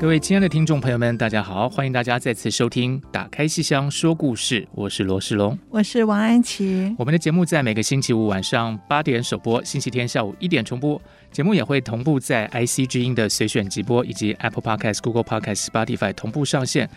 [0.00, 1.68] 各位亲爱的听众朋友们，大家好！
[1.68, 6.94] 欢迎大家再次收听《打开戏箱说故事》，我是罗世龙，我是王安琪。
[6.96, 11.02] 我们的节目在每个星期五晚上八点首播，星期天下午一点重播。
[11.32, 16.88] 节目也会同步在 IC 之音的随选直播以及 Apple Podcast、Google Podcast、Spotify 同步上线。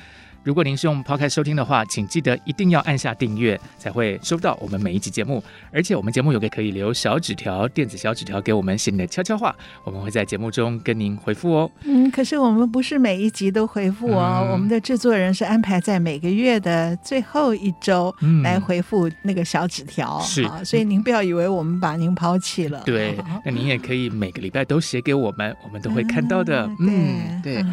[0.43, 5.43] 如果您是用 Podcast 收听的话，请记得一定要按下订阅，才会收到我们每一集节目。
[5.71, 11.71] 而且我们节目有个可以留小纸条、电子小纸条给我们写你的悄悄话，我们会在节目中跟您回复哦。
[11.83, 20.17] 嗯，可是我们不是每一集都回复哦，嗯、我们的制作人是安排在每个月的最后一周来回复那个小纸条。
[20.17, 22.81] 嗯、是，所以您不要以为我们把您抛弃了。
[22.83, 26.67] 对，那您也可以每个礼拜都写给我们，我们都会看到的。
[26.79, 27.61] 嗯，对。
[27.61, 27.65] 对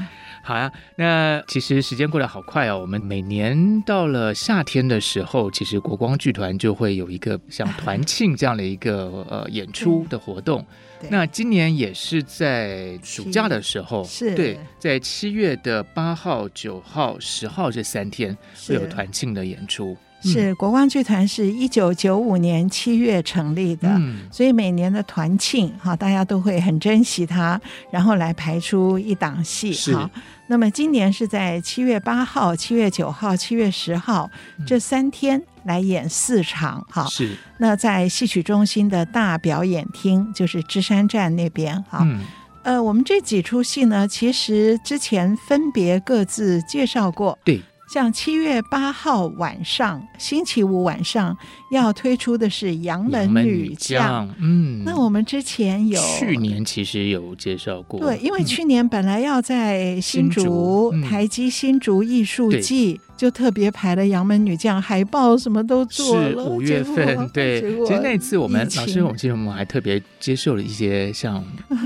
[0.42, 2.78] 好呀，那其实时间过得好快哦。
[2.78, 10.64] 我们每年到了夏天的时候，其实国光剧团就会有一个像团庆这样的一个呃演出的活动。
[11.10, 18.36] 那今年也是在暑假的时候，是对，在七月的八号、九号、十号这三天
[18.66, 19.96] 会有团庆的演出。
[20.20, 30.10] 是国光剧团是一九九五年七月成立的，嗯、所以每年的团庆哈，大家都会很珍惜它，然后来排出一档戏哈。
[30.48, 34.28] 那么今年是在七月八号、七月九号、七月十号
[34.66, 37.06] 这三天来演四场哈。
[37.06, 37.36] 是。
[37.58, 42.00] 那在戏曲中心的大表演厅，就是芝山站那边哈。
[42.02, 42.20] 嗯、
[42.64, 47.38] 呃，我们这几出戏呢，其实之前分别各自介绍过。
[47.44, 47.60] 对。
[47.88, 51.34] 像七月八号晚上，星期五晚上
[51.70, 54.28] 要推出的是《杨门女将》。
[54.38, 57.98] 嗯，那我们之前有去年其实有介绍过。
[57.98, 66.30] 对，因为去年本来要在新竹，台积新竹艺术季，嗯、就特别排了《杨门女将》海报，什么都做了。
[66.30, 67.62] 是五月份，对。
[67.86, 71.42] 其实那次我们老师，我们其实我们还特别接受了一些像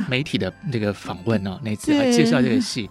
[0.08, 2.90] 媒体的那个访问哦，那次还介绍这个戏。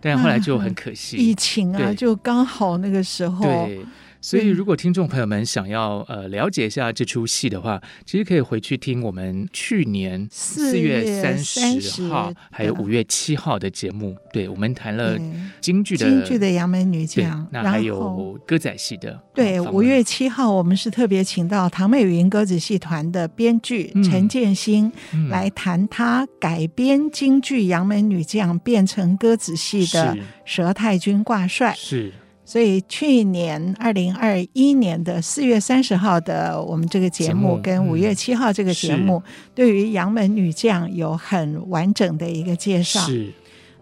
[0.00, 3.44] 但后来就很可惜，疫情啊，就刚好那个时候。
[3.44, 3.80] 对。
[4.20, 14.16] 所以，如果听众朋友们想要呃了解一下这出戏的话，其实可以回去听我们去年四月三十号还有五月七号的节目。
[14.32, 15.16] 对，我们谈了
[15.60, 19.20] 京剧的京剧的《杨门女将》，那还有歌仔戏的。
[19.34, 24.92] 对，五月七号我们是特别请到唐美云歌子戏团的编剧陈建新
[25.30, 32.12] 来谈他改编京剧《杨门女将》变成歌子戏的《佘太君挂帅》是。
[32.48, 39.22] 所以去年二零二一年的四月三十号的我们这个节目，跟五月七号这个节目，
[39.54, 43.00] 对于杨门女将有很完整的一个介绍。
[43.00, 43.30] 是。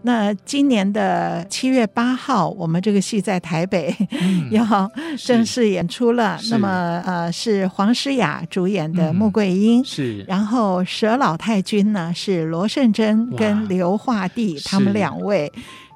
[0.01, 3.95] 那今年的七月八号，我们这个戏在台北
[4.51, 6.37] 要正式演出了。
[6.51, 10.25] 那么呃，是黄诗雅主演的《穆桂英》，是。
[10.27, 15.49] 然后佘老太君呢是罗胜珍跟刘化弟他们两位。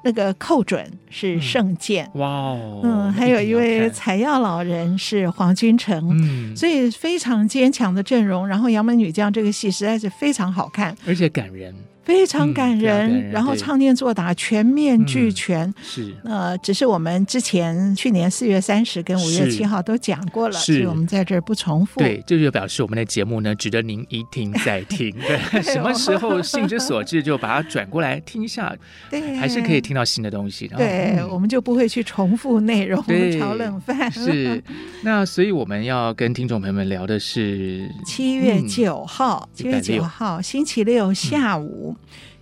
[0.04, 8.46] 那个寇准是圣剑，哇哦，嗯，还有一位采药老人是黄君成，嗯，所以非常坚强的阵容。
[8.46, 11.74] 然后《杨门女将》这个戏实在是非常好看，而且感人。
[12.04, 15.72] 非常感人，然后唱念做打全面俱全。
[15.82, 22.00] 是，呃，只是我们之前去年四月三十跟五月七号都讲过了，所以我们在这儿不重复。
[22.00, 25.14] 对，这就表示我们的节目呢，值得您一听再听。
[25.22, 28.74] 对，什么时候兴之所至，就把它转过来听一下，
[29.08, 30.66] 对，还是可以听到新的东西。
[30.76, 33.02] 对，我们就不会去重复内容，
[33.38, 34.10] 炒冷饭。
[34.10, 34.62] 是，
[35.02, 41.91] 那所以我们要跟听众朋友们聊的是七月九号，七月九号星期六下午。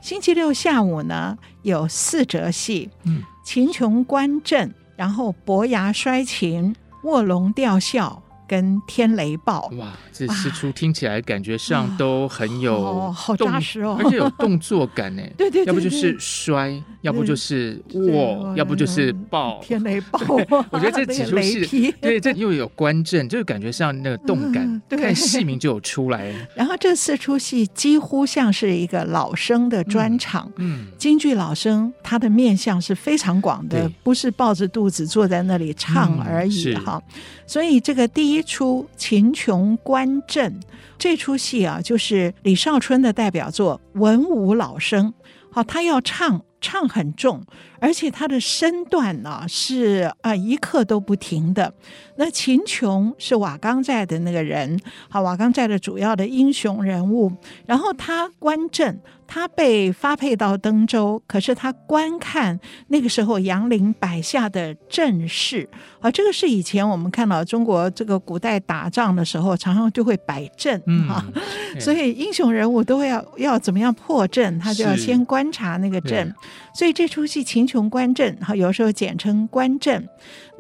[0.01, 6.75] 星期六下午呢，有四折戏，嗯，秦琼观阵，然后伯牙摔琴、
[7.05, 9.71] 卧龙吊孝、跟天雷暴。
[9.79, 15.23] 哇，这四出听起来感觉上都很有哦，好扎实哦，而且有动作感 呢。
[15.39, 19.61] 对对对，要不就是摔，要不就是握，要不就是爆。
[19.63, 20.21] 天雷暴，
[20.71, 26.35] 我觉得这 几出戏，对，这又有观阵，就感觉上那个动感，看戏名就有出来。
[26.57, 37.01] 然后这四出戏几乎像是一个老生的专场，嗯，京剧老生他的面相是非常广的，不是抱着肚子坐在那里唱而已哈。
[37.51, 40.61] 所以这个第一出《秦琼观阵》
[40.97, 45.13] 这出戏啊，就是李少春的代表作文武老生，
[45.51, 46.41] 好，他要唱。
[46.63, 47.43] 唱很重，
[47.79, 51.73] 而且他的身段呢是啊一刻都不停的。
[52.17, 57.33] 那秦琼是瓦岗寨的那个人，好，瓦岗寨的主要的英雄人物。
[57.65, 59.01] 然后他观阵，
[59.33, 65.69] 他被发配到登州，可是他观看那个时候杨凌摆下的阵势
[66.01, 71.25] 啊，这个是以前我们看到中国这个古代打仗的时候，常常就会摆阵哈。
[71.37, 76.35] 嗯、所以英雄人物都会要要怎么样破阵，他就要先观察那个阵。
[76.75, 80.09] 所以这出戏《秦琼观阵》哈，有时候简称观阵。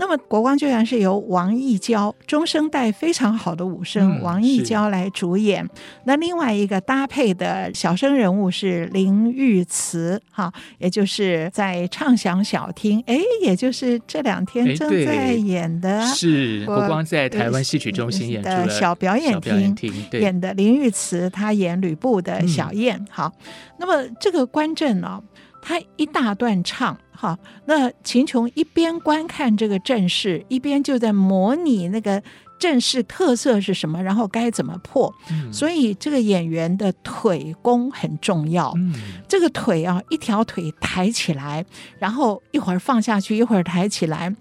[0.00, 5.68] 那么国光剧团是由王艺娇中生代非常好的武生、嗯、王艺娇来主演。
[6.04, 19.76] 那另外一个搭配的小生人物是林玉慈哈，也就是在唱响小厅，哎，也就是这两天正在演的，是国光在台湾戏曲中心演的小表演厅
[20.12, 22.96] 演的林玉慈，他演吕布的小燕。
[22.98, 23.32] 嗯、好，
[23.78, 25.22] 那么这个观阵呢？
[25.62, 32.22] 他一大段唱，哈，那秦琼一边观看这个阵势，一边就在模拟那个
[32.58, 35.12] 阵势特色是什么，然后该怎么破。
[35.30, 38.72] 嗯、所以这个演员的腿功很重要。
[38.76, 38.94] 嗯、
[39.28, 41.62] 这个腿啊，一条腿抬起来，
[41.98, 44.34] 然后一会儿放下去，一会儿抬起来。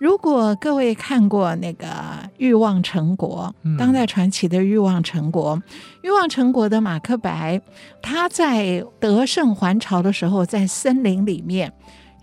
[0.00, 1.86] 如果各位看过那个
[2.36, 5.56] 《欲望成国》，当代传奇的《欲望成国》，
[6.02, 7.58] 《欲望成国》的马克白，
[8.02, 11.72] 他在得胜还朝的时候，在森林里面，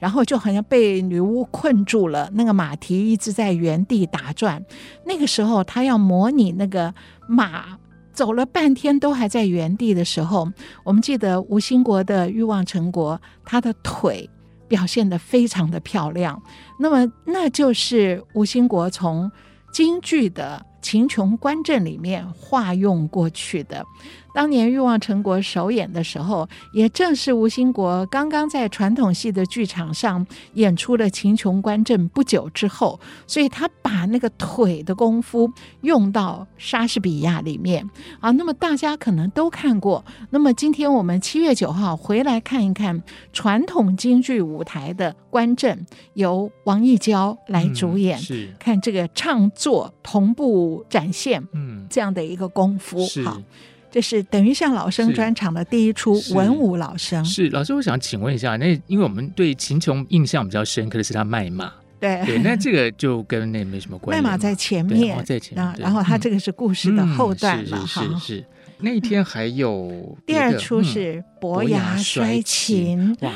[0.02, 4.62] 然后就好像被女巫困住了，那个马蹄一直在原地打转。
[5.06, 6.94] 那个时候，他要模拟那个
[7.30, 7.78] 马
[8.12, 10.52] 走了半天都还在原地的时候，
[10.84, 13.16] 我们记得吴兴国的《欲望成国》，
[13.46, 14.30] 他的腿。
[14.68, 16.42] 表现得非常的漂亮，
[16.80, 19.30] 那么那就是吴兴国从
[19.74, 23.86] 京剧的《秦琼观阵》里面化用过去的。
[24.34, 35.52] 当年《欲望城国》首演的时候，也正是吴兴国刚刚在传统戏的剧场上演出了《秦琼观阵》不久之后，所以他把那个腿的功夫
[35.82, 37.90] 用到莎士比亚里面
[38.20, 38.32] 啊。
[38.32, 40.04] 那么大家可能都看过。
[40.30, 43.04] 那么今天我们七月九号回来看一看
[43.34, 53.42] 传统京剧舞台的观阵，由王一娇来主演，嗯、是看这个唱作同步展现，嗯，这样的一个功夫，好。
[53.92, 57.24] 这是等于像老生专场的第一出文武老生。
[57.26, 64.24] 是，是老师，我想请问一下，那因为我们对秦琼印象比较深刻的是他卖马，对对，那这个就跟那没什么关系。
[64.24, 67.78] 卖马在前面，哦、在前面，然后他这个是故事的后段了。
[67.78, 68.46] 嗯、是是是，是，
[68.80, 73.16] 那一天还有第二出是伯牙摔琴。
[73.20, 73.32] 哇。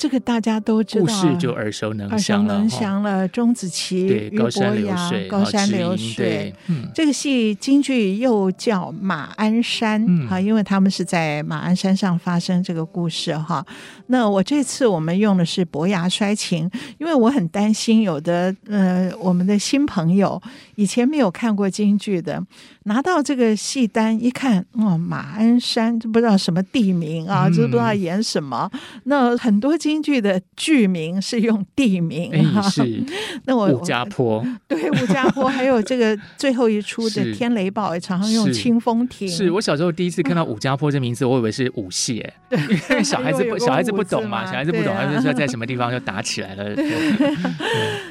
[0.00, 2.54] 这个大家都知道，故事就耳熟能详了。
[2.54, 6.54] 耳熟能详了，钟子期、俞伯牙、高山流水。
[6.68, 13.62] 嗯，这个戏京剧又叫马鞍山哈，嗯、因为他们是在马鞍山上发生这个故事哈。
[14.06, 20.40] 那我这次我们用的是伯牙摔琴，因为我很担心有的呃我们的新朋友
[20.76, 22.42] 以前没有看过京剧的。
[22.84, 28.68] 拿到这个戏单一看，哦，马鞍山就不知道什么地名啊，嗯、就不知道演什么。
[29.04, 33.02] 那很多京剧的剧名是用地名，哎、是。
[33.46, 39.26] 那我武家坡， 对，武家坡，还有这个最后一出的 天雷堡也常常用清风亭。
[39.26, 46.64] 是，是我小时候第一次看到武家坡这名字，我以为是武戏，因为小孩子不小孩子不懂嘛，小孩子不懂，他就说在什么地方就打起来了。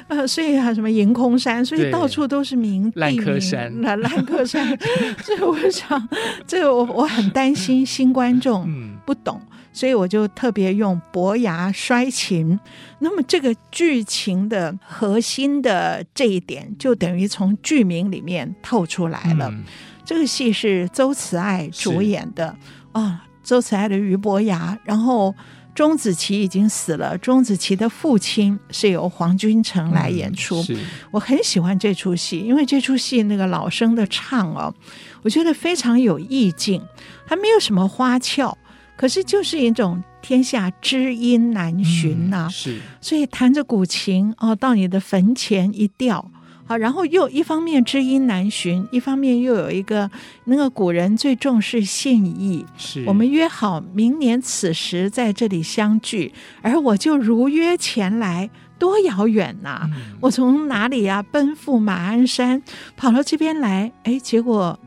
[0.08, 2.92] 呃，所以还有什么迎空山，所以到处都是名。
[2.96, 4.78] 烂柯山，烂柯山。
[5.24, 6.10] 这我想，
[6.48, 8.68] 这个我我很担心新观众
[9.06, 12.60] 不懂，嗯、所以我就特别用伯牙摔琴。
[13.00, 19.50] 那么这个剧情的核心的这一点，就等于从剧名里面透出来了。
[19.50, 19.64] 嗯、
[20.04, 22.56] 这个戏是周慈爱主演的
[22.92, 25.34] 啊周慈爱的俞伯牙，然后。
[25.76, 30.62] 钟子期已经死了，钟子期的父亲是由黄君成来演出。
[30.68, 30.78] 嗯、
[31.10, 34.74] 我很喜欢这出戏，因为这出戏那个老生的唱哦，
[35.22, 36.84] 我觉得非常有意境，
[37.26, 38.58] 还没有什么花俏，
[39.00, 42.48] 可是就是一种天下知音难寻呐、啊。
[42.48, 46.30] 嗯、是，所以弹着古琴哦，到你的坟前一吊。
[46.66, 50.12] 好，然后又一方面知音难寻，一方面又有一个
[50.44, 59.90] 那个古人最重视信义，是我们约好明年此时在这里相聚，而我就如约前来，多遥远呐、啊！
[59.94, 62.62] 嗯、我从哪里呀、啊、奔赴马鞍山，
[62.98, 64.78] 跑到这边来，哎，结果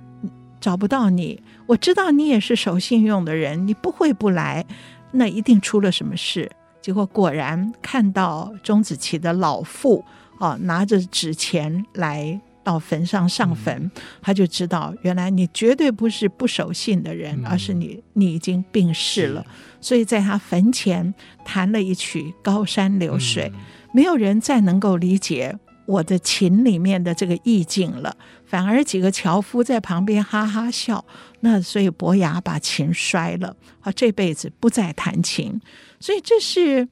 [0.61, 1.43] 找不到你。
[1.67, 4.65] 我知道你也是守信用的人，你不会不来，
[5.13, 6.51] 那一定出了什么事。
[6.81, 10.05] 结果果然看到钟子期的老父。
[10.39, 13.91] 哦，拿着纸钱来到坟上上坟，嗯、
[14.21, 19.47] 他就知道原来你绝对不是不守信的人，嗯、而是你你已经病逝了。
[19.81, 21.15] 所以在他坟前
[21.45, 23.61] 弹了一曲《高山流水》，嗯、
[23.93, 31.05] 没有人再能够理解我的琴里面的这个意境了，反而几个樵夫在旁边哈哈笑。
[31.43, 35.61] 那所以伯牙把琴摔了，啊，这辈子不再弹琴。
[36.01, 36.89] 所以这是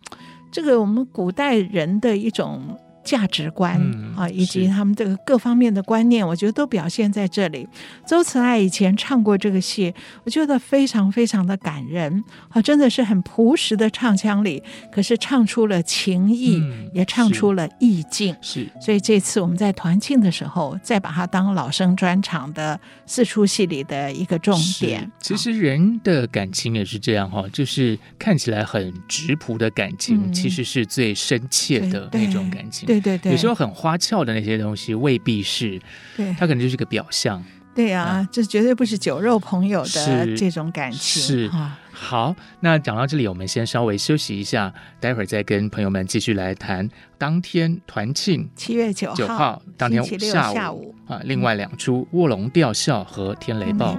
[0.52, 2.78] 这个我们古代人的一种。
[3.02, 3.80] 价值观
[4.20, 7.66] 啊，以及他们这个各方面的观念，我觉得都表现在这里。
[8.06, 14.62] 周慈爱以前唱过这个戏，我觉得非常非常的感人啊，真的是很朴实的唱腔里，
[14.92, 16.62] 可是唱出了情意，
[16.92, 18.36] 也唱出了意境。
[18.42, 25.10] 是，所以这次我们在团庆的时候，再把它当老生专场的四出戏里的一个重点。
[25.18, 32.86] 其实人的感情也是这样哈，就是看起来很质朴的感情，其实是最深切的那种感情。
[32.86, 35.80] 对对对，有时候很花俏的那些东西未必是，
[36.16, 37.44] 对，它可能就是个表象。
[37.72, 41.22] 对啊，这绝对不是酒肉朋友的这种感情。
[41.22, 41.50] 是，
[41.92, 46.86] 好，那讲到这里，我们先稍微休息一下，待会儿再跟朋友们继续来谈
[47.16, 53.96] 当天团庆七月九号九号当天下午啊，另外两出《卧龙吊孝》和《天雷报》。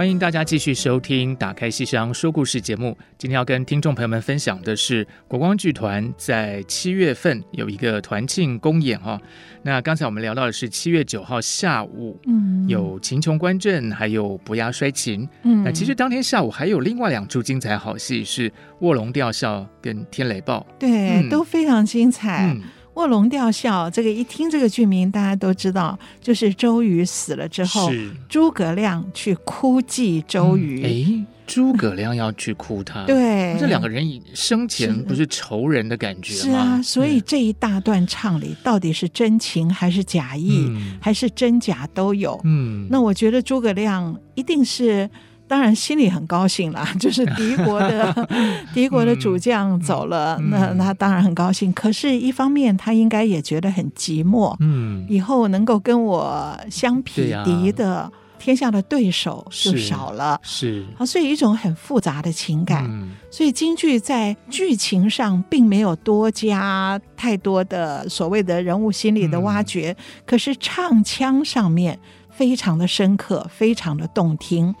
[0.00, 2.96] 欢迎大家继续收听《打开戏箱说故事》节目。
[3.18, 9.20] 今天要跟听众朋友们分享的是国光剧团在七月份有一个团庆公演哈。
[9.62, 15.26] 那刚才我们聊到的是七月九号下午，嗯，有《秦琼观阵》，还有《伯牙摔琴》。
[15.42, 20.66] 嗯，那其实当天下午还有另外两出精彩好戏，是《卧龙吊孝》跟《天雷报》。
[20.78, 22.46] 对，嗯、都非常精彩。
[22.46, 22.62] 嗯
[23.00, 27.90] 卧龙吊孝，这个一听这个剧名，大家都知道，就是周瑜死了之后，
[28.28, 30.84] 诸葛亮去哭祭周瑜。
[30.84, 36.40] 哎、嗯，诸葛亮要去哭他， 对，这两个人生前不是仇人的感觉吗？
[36.42, 42.38] 是啊，所以这一大段唱里，到底是真情还是假意，嗯、还是真假都有？
[42.44, 45.08] 嗯，那我觉得诸葛亮一定是。
[45.50, 48.28] 当然心里很高兴啦， 就是敌国的
[48.72, 51.72] 敌国的主将走了，嗯、那他当然很高兴。
[51.72, 54.54] 可是，一方面他应该也觉得很寂寞。
[54.60, 60.38] 嗯，以后能够跟我相匹敌的天下的对手就少了。
[60.44, 62.84] 是啊，所以一种很复杂的情感。
[62.88, 71.98] 嗯、所以京剧在剧情上并没有多加太多的所谓的人物心理的挖掘，嗯、可是唱腔上面
[72.30, 74.72] 非常的深刻，非常的动听。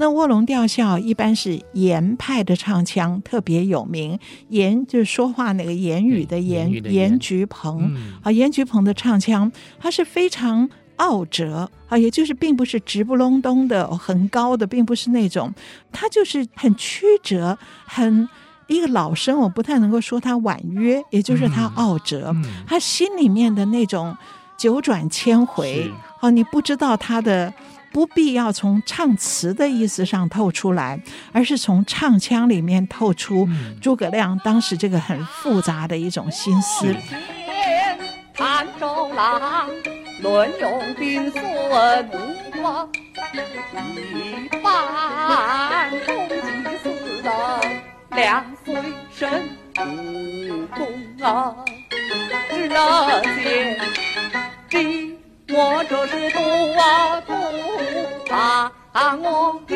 [0.00, 9.50] 那卧龙吊孝一般是严派的唱腔特别有名，严就是说话那个言语的言，严菊鹏啊，严菊鹏的唱腔，
[9.80, 15.52] 它是非常傲折啊，也就是并不是直不隆咚的很高的，并不是那种，
[15.90, 18.28] 他就是很曲折，很
[18.68, 22.32] 一个老生，我不太能够说他婉约，也就是他傲折，
[22.68, 24.16] 他心里面的那种
[24.56, 25.90] 九转千回
[26.20, 27.52] 啊，你不知道他的。
[27.92, 31.00] 不必要从唱词的意思上透出来，
[31.32, 33.48] 而是从唱腔里面透出
[33.80, 36.94] 诸葛亮当时这个很复杂的一种心思。
[38.34, 39.68] 看周郎
[40.22, 41.42] 论用兵损
[42.12, 42.88] 无光，
[43.32, 46.34] 一般同济
[46.82, 47.30] 死的
[48.10, 48.74] 两岁
[49.12, 49.28] 生
[49.76, 50.86] 无功
[51.20, 51.54] 啊，
[52.50, 53.76] 只见
[54.68, 55.17] 这。
[55.50, 56.38] 我这是独
[56.78, 57.32] 啊独，
[58.28, 58.70] 把
[59.16, 59.72] 我的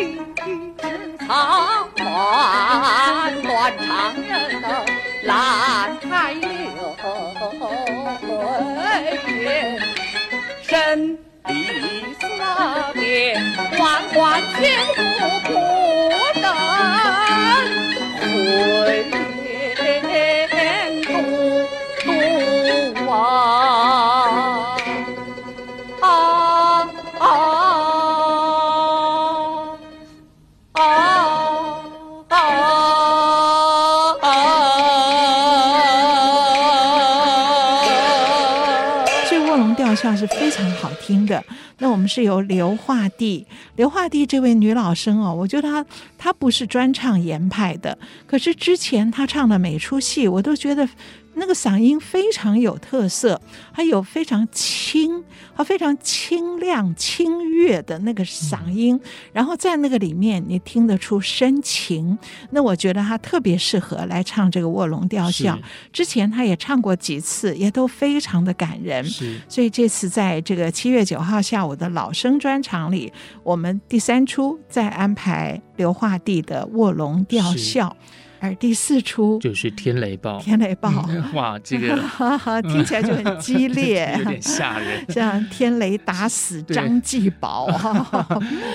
[1.19, 3.89] 长短断肠
[4.23, 4.69] 人的
[5.25, 6.47] 兰开柳，
[10.63, 11.51] 生离
[12.21, 12.23] 死
[12.93, 13.35] 别，
[13.79, 13.83] 万
[14.15, 14.21] 万
[14.53, 14.61] 千
[14.95, 15.01] 夫
[15.47, 15.51] 不
[16.39, 16.45] 能
[18.21, 18.21] 回
[40.03, 41.43] 唱是非常好听的。
[41.79, 45.87] 那我们是由刘画地，刘画地这位女老生哦，我觉得她
[46.19, 50.89] 她不是专唱严派的，可是之前她唱的每出戏，我都觉得。
[51.35, 53.41] 那个嗓音非常有特色，
[53.73, 55.25] 还有非常清，
[55.55, 59.01] 和非常清亮、清越的那个嗓音，
[59.33, 62.17] 然后在那个里面你听得出深情。
[62.51, 65.59] 那我觉得他特别适合来唱这个卧龙吊孝。
[65.93, 69.03] 之前他也唱过几次，也都非常的感人。
[69.05, 73.13] 是，所以这次在这个七月九号下午的老生专场里，
[73.43, 77.97] 我们第三出再安排刘化地的卧龙吊孝。
[78.43, 79.39] 而第四出。
[79.39, 80.91] 就是天雷暴，天雷暴，
[81.35, 81.97] 哇，这个
[82.69, 87.69] 听起来就很激烈， 有点吓人，像天雷打死张继宝。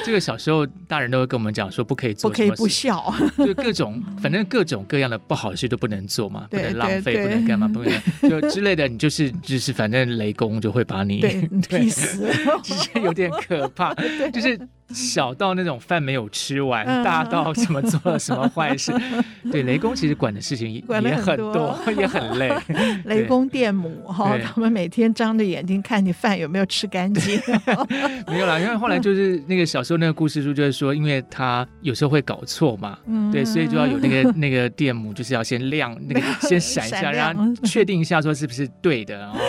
[0.06, 7.92] 这个小时候大人都会跟我们讲说，不可以做，不可以不孝，就各种反正各种各样的不好的事都不能做嘛，不能浪费，不能干嘛，不能
[8.30, 11.20] 就之类的，你就是就是反正雷公就会把你
[11.68, 12.26] 劈死，
[12.64, 13.94] 其实有点可怕，
[14.32, 14.58] 就是。
[14.94, 18.94] 小到那种饭没有吃完，大到什么做了什么坏事，
[19.52, 22.52] 对，雷公其实管的事情也很多，也很累。
[23.06, 27.40] 雷公电母哈，他们每天张着眼睛看你饭有没有吃干净。
[28.28, 32.98] 没有啦，因为后来就是那个小时候那个故事书就是说，因为他有时候会搞错嘛，
[33.32, 39.40] 对，所以就要有那个那个电母，就是要先亮那个先闪一下，然后确定一下说是不是对的，然后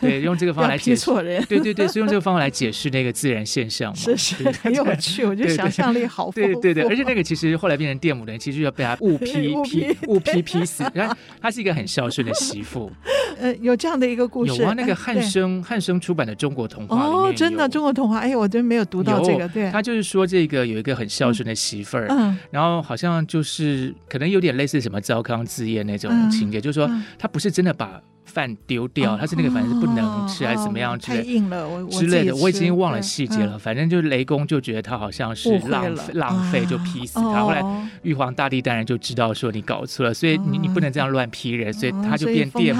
[0.00, 1.10] 对，用这个方法来解释。
[1.48, 3.96] 对对对，所以用这个方法来解释那个自然现象嘛。
[3.96, 4.36] 是是。
[4.76, 6.60] 有趣，我觉得想象力好丰富。
[6.60, 10.84] 对对对，而且那个其实后来变成电母的人，其实要被他误 劈劈误劈劈死。
[10.94, 12.90] 然后她是一个很孝顺的媳妇。
[13.38, 14.62] 呃，有这样的一个故事。
[14.62, 19.48] 有啊，那个汉生汉生出版的中国童话哦，真的中国童话，哎，我真没有读到这个。
[19.48, 28.00] 对，他就是说这个有一个很孝顺的媳妇儿，嗯，然后好像就是可能有点类似什么糟糠之业那种情节，就是说他不是真的把。
[28.26, 33.58] 饭丢掉，他是那个反正是不能吃还是怎么样之类，太硬了，我之类的，我已经忘了细节了。
[33.58, 37.42] 反正就是雷公就觉得他好像是浪费浪费，就劈死他。
[37.42, 37.62] 后来
[38.02, 42.74] 玉皇大帝当然就知道说你搞错了，所以你你不能这样乱劈人，所以他就变电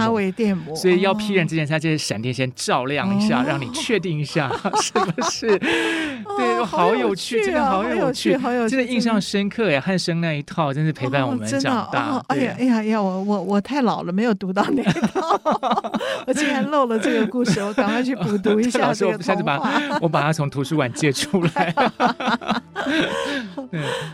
[0.56, 0.74] 魔。
[0.76, 4.50] 所以要劈人之前，他就是闪电先照亮一下，让你确定一下
[4.82, 5.58] 是不是。
[5.58, 9.80] 对，好有趣，真的好有趣，好有趣，真的印象深刻呀！
[9.80, 12.22] 汉生那一套真是陪伴我们长大。
[12.28, 13.00] 哎呀哎呀哎呀！
[13.00, 15.35] 我我我太老了，没有读到那一套。
[16.26, 19.22] 我竟然漏了这个故事，我赶快去补读一下 这个童话。
[19.22, 21.74] 下次把我把它从图书馆借出来。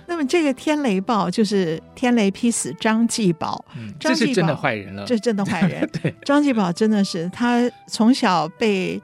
[0.07, 3.65] 那么这个天雷报就是天雷劈死张继宝，
[3.99, 5.89] 这是真的坏人了，这是真的坏人。
[6.03, 9.01] 对，张继宝真的是他从小被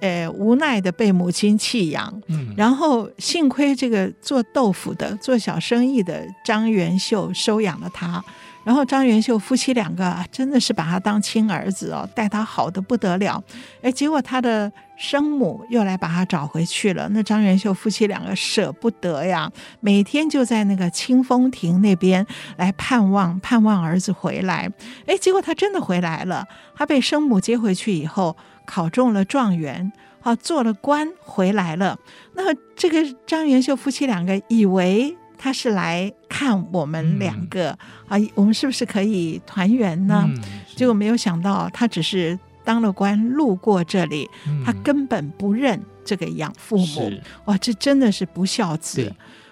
[0.00, 8.22] 呃无奈的被母亲弃养，嗯，然后幸亏这个做豆腐的做小生意的张元秀收养了他。
[8.62, 13.42] 然后张元秀夫妻两个真的是把他当亲儿子哦，待他好的不得了。
[13.82, 17.08] 哎，结果他的生母又来把他找回去了。
[17.10, 22.26] 那张元秀夫妻两个舍不得呀，每天就在那个清风亭那边
[22.58, 24.70] 来盼望盼望儿子回来。
[25.06, 26.46] 哎，结果他真的回来了。
[26.76, 31.98] 他被生母接回去以后，考中了状元，啊，做了官回来了。
[32.34, 35.16] 那这个张元秀夫妻两个以为。
[35.42, 37.70] 他是来看我们两个、
[38.10, 40.28] 嗯、啊，我们是不是可以团圆呢？
[40.28, 40.38] 嗯、
[40.76, 47.10] 结果没有想到，他只是当了官，路过这里，嗯、他根本不认这个养父母。
[47.46, 49.10] 哇，这真的是不孝子。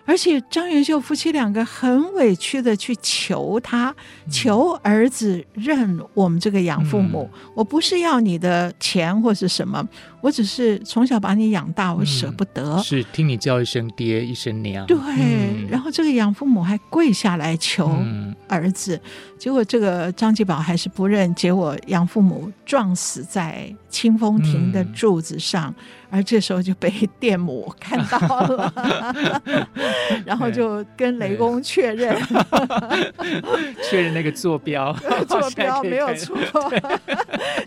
[0.08, 3.94] 而且张元秀夫妻两个很委屈的去求他，
[4.30, 7.28] 求儿子认我们这个养父母。
[7.30, 9.86] 嗯、我不是要你的钱或是什么，
[10.22, 12.76] 我只是从小把你养大，我舍不得。
[12.76, 14.86] 嗯、是听你叫一声爹，一声娘。
[14.86, 17.94] 对，嗯、然后这个养父母还跪下来求
[18.48, 25.74] 儿子，嗯、结果这个张继宝还是不认，结果养父母撞死在清风亭的柱子上。
[25.76, 28.72] 嗯而这时候就被电母看到了，
[30.24, 32.16] 然后就跟雷公确认，
[33.90, 34.90] 确认那个坐标，
[35.28, 36.34] 坐标没有错，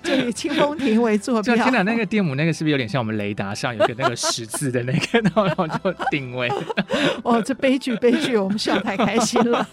[0.02, 1.56] 就以清风亭为坐标。
[1.56, 6.52] 天哪，那个电母那个是不是有点像我们雷达上有个那个十字的那个，然后就定位？
[7.22, 9.64] 哦，这悲剧悲剧，我们笑太开心了。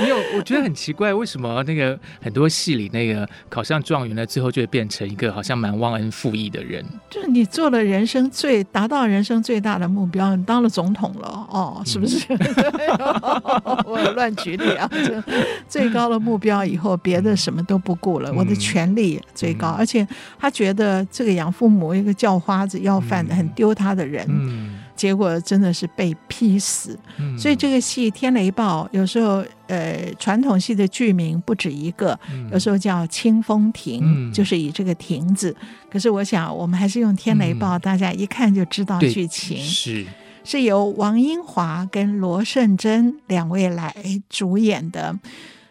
[0.00, 6.84] 没有，我觉得很奇怪，为什么那个很多戏里那个考上状元了，之后就会变成一个好像蛮忘恩负义的人？
[7.08, 8.16] 就是你做了人生。
[8.30, 12.26] 最达到人生最大的目标，你当了总统了哦，是不是？
[12.28, 12.38] 嗯、
[13.86, 15.32] 我乱举例啊，就
[15.68, 20.06] 最高的目标以后，别的什么都不顾了，嗯、我的权力最高，嗯、而且
[20.38, 24.26] 他觉得这个养父母一个叫花子要饭的，很丢他的人。
[24.96, 26.98] 嗯结果真的是被劈死。
[27.18, 35.54] 嗯、所以这个戏《天雷报》有时候呃，传统戏的剧名不止一个，嗯、有时候叫《清风亭》，嗯，就是以这个亭子。
[35.90, 40.06] 可是我想，我们还是用《天雷报》，嗯，大家一看就知道剧情是。
[40.44, 43.92] 是由王英华跟罗胜珍两位来
[44.30, 45.18] 主演的。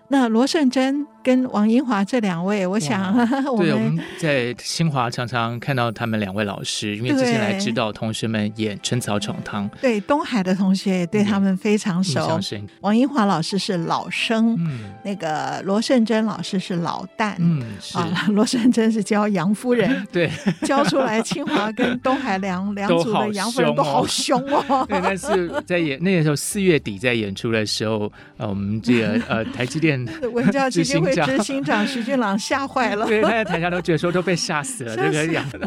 [0.07, 3.11] 那罗胜珍跟王英华这两位，我想
[3.57, 9.67] 对，我们在清华常常看到他们两位老师，因为之前来指导同学们演《春草闯汤》。
[9.81, 12.39] 对，东海的同学也对他们非常熟。
[12.81, 20.29] 王英华老师是老生，嗯，那个罗胜珍老师是老旦，嗯，是啊， 罗胜珍是教杨夫人，对，
[20.61, 24.85] 教出来清华跟东海两两组的杨夫人都好凶哦。
[24.87, 29.94] 对，但是在演那个时候四月底在演出的时候，呃，我们这个呃台积电
[30.33, 35.59] 文教基金会执行长徐俊朗吓 坏了，对，他在台下都觉得说都被吓死了，这个样子。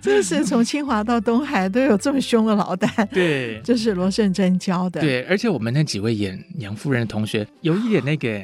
[0.00, 5.00] 真是从清华到东海都有这么凶的老旦，对，这是罗胜珍教的。
[5.00, 8.42] 对，而且我们那几位演杨夫人的同学有一点那个。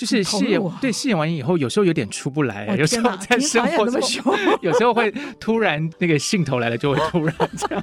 [0.00, 4.00] 就是戏演对戏演完以后，有时候有点出不来，有时候在生活中，
[4.62, 7.82] 有时候会突然那个兴头来了，就会突然这样。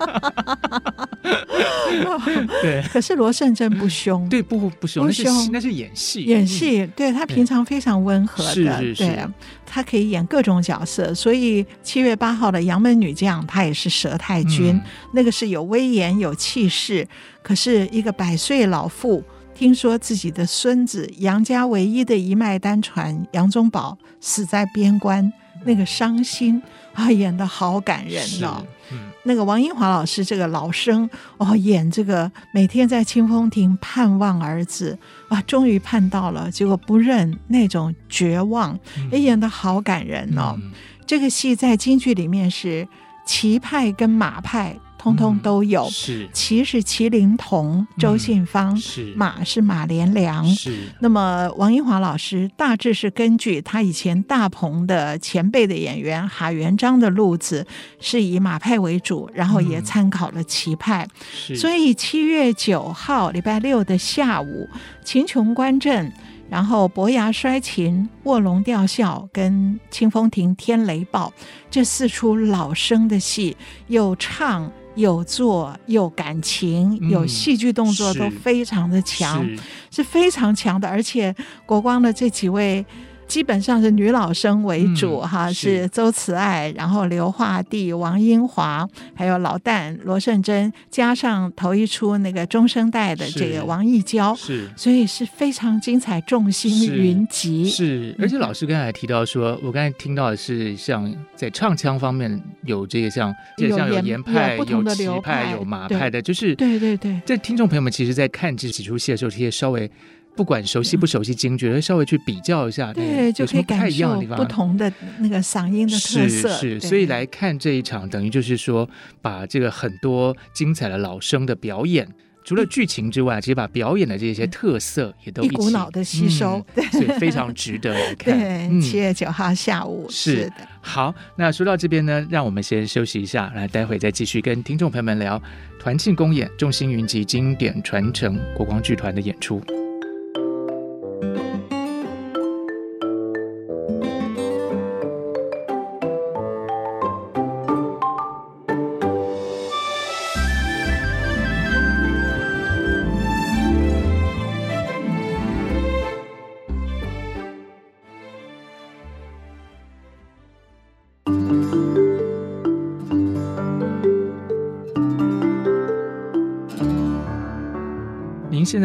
[2.64, 6.88] 对，可是罗胜真不凶，对不不凶，不凶，那是演戏，演戏。
[6.96, 9.24] 对，他平常非常温和的，是是是，对，
[9.64, 11.14] 他可以演各种角色。
[11.14, 14.82] 所以七月八号的杨门女将，她也是佘太君，
[15.14, 17.08] 那个是有威严有气势，
[17.44, 19.24] 可是一个百岁老妇。
[19.58, 25.34] 听说自己的孙子杨家唯一的一脉单传杨宗保死在边关，
[25.66, 26.62] 那个伤心
[26.94, 28.64] 啊，演得好感人哦。
[28.92, 34.96] 嗯、那个王英华老师这个老生哦，演这个每天在清风亭盼望儿子
[35.28, 38.80] 啊，终于盼到了，结果不认那种绝望，
[39.12, 40.54] 也演得好感人哦。
[40.56, 40.72] 嗯、
[41.08, 42.88] 这个戏在京剧里面是
[43.26, 44.78] 齐派跟马派。
[45.08, 50.90] 通通都有，嗯、是麒是麒麟童、周信芳，嗯、是马是马连良，是。
[51.00, 57.66] 那么王英华老师大致是根据他以前大鹏的前辈的演员哈元璋的路子，
[58.00, 61.08] 是以马派为主，然后也参考了齐派。
[61.50, 64.68] 嗯、所以七月九号礼拜六的下午，
[65.06, 66.12] 秦琼观阵，
[66.50, 71.32] 然后伯牙摔琴、卧龙吊孝跟清风亭天雷报
[71.70, 73.56] 这四出老生的戏，
[73.88, 74.70] 又唱。
[74.98, 79.48] 有做有感情，有戏剧动作，都非常的强，
[79.90, 80.90] 是非常强的。
[80.90, 81.34] 而且
[81.66, 82.86] 国光的这几位。
[83.28, 97.70] 基本上是女老生为主哈，是周慈爱，然后刘化弟、王英华，还有老旦罗胜珍，加上头一出那个中生代的这个王义娇，是，所以是非常精彩，众星云集。
[97.70, 107.22] 是，而且老师刚才还提到说，我刚才听到的是像在唱腔方面有这个像，像有严派、有齐派、有马派的，就是对对对。
[107.26, 109.92] 在听众朋友们其实，在看这几出戏的时候，这些稍微。
[110.38, 116.50] 不管熟悉不熟悉京剧，稍微去比较一下，对，就可以感受不同的那个嗓音的特色。
[116.50, 118.88] 是，是，所以来看这一场，等于就是说，
[119.20, 122.08] 把这个很多精彩的老生的表演，
[122.46, 128.38] 除了剧情之外，其实把表演的这些特色也都一股脑的吸收，对， 所以非常值得来看。
[128.38, 130.68] 对，七月九号下午是的。
[130.82, 135.42] 好，那说到这边呢，让我们先休息一下，来，待会再继续跟听众朋友们聊
[135.80, 139.60] 团庆公演《众星云集》经典传承国光剧团的演出。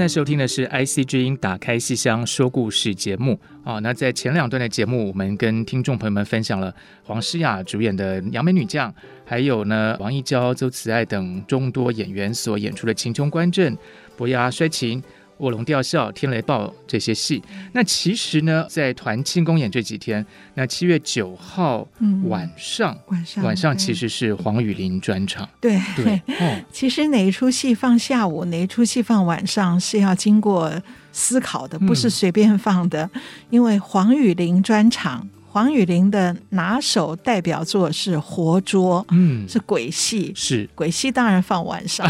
[0.02, 3.78] 在收听的是 IC 之音打开戏箱说故事节目啊。
[3.78, 8.90] 那在前两段的节目，我们跟听众朋友们分享了黄诗雅主演的《杨梅女将》，
[9.24, 13.72] 还有呢王一娇、周慈爱等众多演员所演出的《秦琼观阵》、
[14.16, 15.00] 《伯牙摔琴》。
[15.42, 20.24] 卧龙吊孝、天雷报这些戏，那其实呢，在团庆公演这几天，
[20.54, 21.86] 那七月九号
[22.26, 25.48] 晚上，嗯、晚上晚上其实是黄雨林专场。
[25.60, 25.80] 对。
[25.96, 30.72] 对，哦、其实哪一出戏放下午，哪一出戏放晚上，是要经过
[31.10, 35.28] 思考的，不是随便放的，嗯、因为黄雨林专场。
[35.52, 42.08] 黄雨玲的拿手代表作是《活捉》，嗯，是鬼戏，是鬼戏，当然放晚上。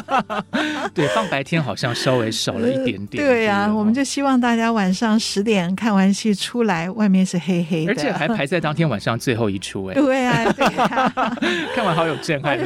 [0.94, 3.20] 对，放白天好像稍微少了一点点。
[3.22, 9.84] 对呀、啊，我们就希望大家晚上十点看完戏出来，外面是黑黑的，而且还排在当天晚上最后一出。
[9.88, 11.12] 哎，对呀，对呀，
[11.76, 12.64] 看完好有震撼力。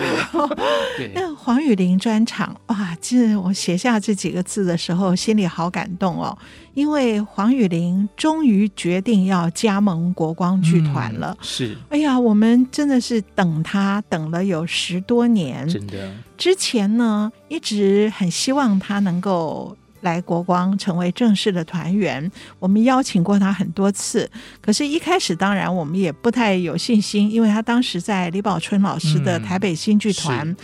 [0.96, 6.38] 对，那黄雨玲专场，哇，这我写下这几个字的时候，心里好感动哦。
[6.78, 11.76] 因为黄雨玲终于决定要加盟国光剧团了，嗯、是。
[11.88, 16.08] 哎呀，我们真的是等他等了有十多年，真的。
[16.36, 30.56] 之前呢，一直很希望他能够来国光成为正式的团员，我们邀请过他很多次，可是，一开始当然我们也不太有信心，因为他当时在李宝春老师的台北新剧团，嗯、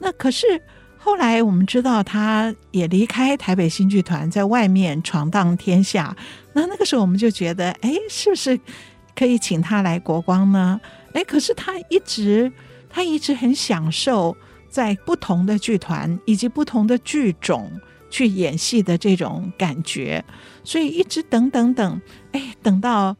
[0.00, 0.44] 那可是。
[1.04, 6.16] 后来我们知道，他也离开台北新剧团，在外面闯荡天下。
[6.52, 8.58] 那那个时候，我们就觉得，哎，是不是
[9.16, 10.80] 可以请他来国光呢？
[11.12, 12.50] 哎，可是他一直，
[12.88, 14.36] 他一直很享受
[14.68, 17.68] 在不同的剧团以及不同的剧种
[18.08, 20.24] 去演戏的这种感觉，
[20.62, 23.16] 所以一直等等等，哎，等到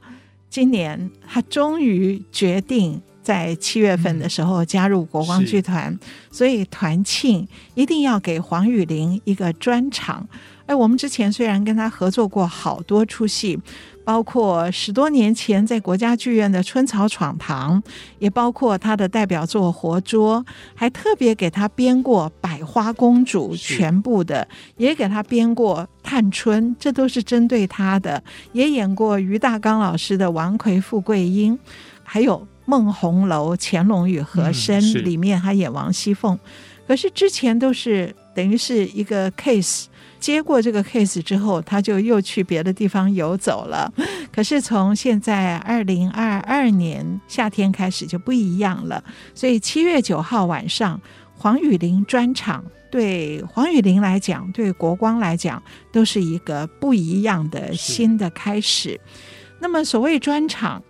[0.49, 3.03] 今年，他终于决定。
[3.23, 5.97] 在七月份的时候加入国光剧团，
[6.31, 10.29] 所以团庆一定要给黄雨玲一个专场。
[10.67, 13.59] 哎，我们之前虽然跟他合作过好多出戏，
[14.05, 17.83] 包括十多年前在国家剧院的《春草闯堂》，
[18.21, 20.41] 也包括他的代表作《活捉》，
[20.75, 28.23] 还特别给他编过《百花公主》全部的，也给他编过《探春》，这都是针对他的。
[28.53, 31.55] 也演过于大刚老师的《王魁富贵英》，
[32.05, 32.39] 还有。
[32.65, 36.39] 《梦红楼》乾隆与和珅里面，他演王熙凤，
[36.87, 39.87] 可是之前都是等于是一个 case，
[40.21, 43.93] 接过这个 case 之后，他就又去别的地方游走了。
[44.33, 49.03] 可是从现在二零二二年夏天开始就不一样了，
[49.35, 51.01] 所以七月九号晚上
[51.37, 59.01] 黄雨玲专场，对黄雨玲来讲，对国光来讲，都是一个不一样的新的开始。
[59.59, 60.81] 那么所谓专场。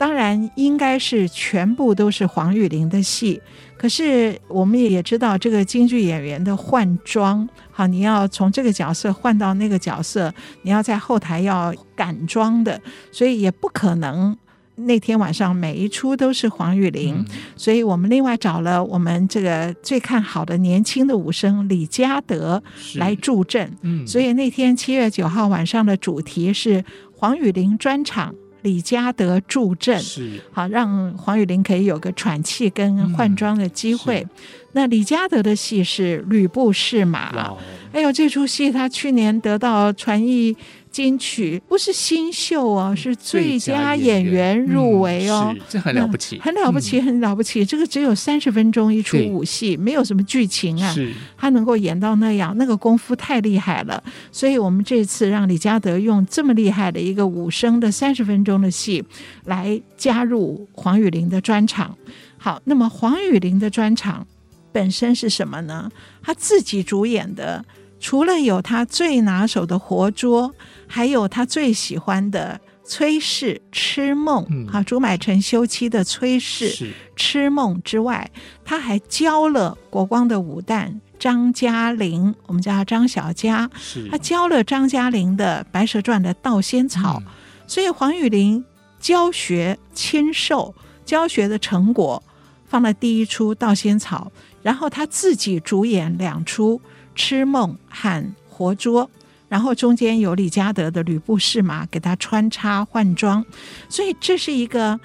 [0.00, 3.38] 当然应该是全部都是黄玉玲的戏，
[3.76, 10.32] 可是我们也知道这个京剧演员的换装，好，你要从这个角色换到那个角色，
[10.62, 12.80] 你要在后台要赶装的，
[13.12, 14.34] 所以也不可能
[14.76, 22.62] 那天晚上每一出都是黄玉玲，嗯，所以我们另外找了我们这个最看好的年轻的武生李嘉德
[22.94, 26.82] 来助阵，嗯，所以那天七月九号晚上的主题是
[27.12, 28.34] 黄雨玲专场。
[28.62, 30.40] 李嘉德助阵，是。
[30.52, 34.20] 好让黄雨玲可以有个喘气跟换装的机会。
[34.20, 34.30] 嗯、
[34.72, 37.54] 那李嘉德的戏是吕布是马，
[37.92, 40.56] 哎呦，这出戏他去年得到传艺。
[40.90, 47.64] 金曲不是新秀哦，是最佳演员入围哦，嗯、这很了不起，很了不起，很了不起。
[47.64, 50.92] 这个只有三十分钟一出舞戏，没有什么剧情啊，
[51.38, 54.02] 他能够演到那样，那个功夫太厉害了。
[54.32, 59.04] 所以我们这次让李嘉德用这么厉害的一个武生的三十分钟的戏
[59.44, 61.96] 来加入黄雨玲的专场。
[62.36, 64.26] 好，那么黄雨玲的专场
[64.72, 65.88] 本身是什么呢？
[66.20, 67.64] 他自己主演的。
[68.00, 70.52] 除了有他最拿手的活捉，
[70.88, 78.28] 还有他最喜欢的崔氏痴梦，哈、嗯，朱买臣休妻的崔氏痴梦之外，
[78.64, 83.70] 他还教了国光的武旦张嘉玲，我们叫他张小佳，
[84.10, 87.32] 他教了张嘉玲的《白蛇传》的盗仙草，嗯、
[87.66, 88.64] 所以黄雨玲
[88.98, 92.20] 教学亲授，教学的成果
[92.66, 94.32] 放了第一出盗仙草，
[94.62, 96.80] 然后他自己主演两出。
[97.20, 99.10] 痴梦和活捉，
[99.46, 103.44] 然后中间有李嘉德的吕布士马给他穿插换装，
[103.90, 104.98] 所以这是一个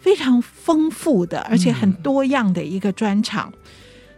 [0.00, 3.52] 非常丰富的而且很多样的一个专场。
[3.54, 3.60] 嗯、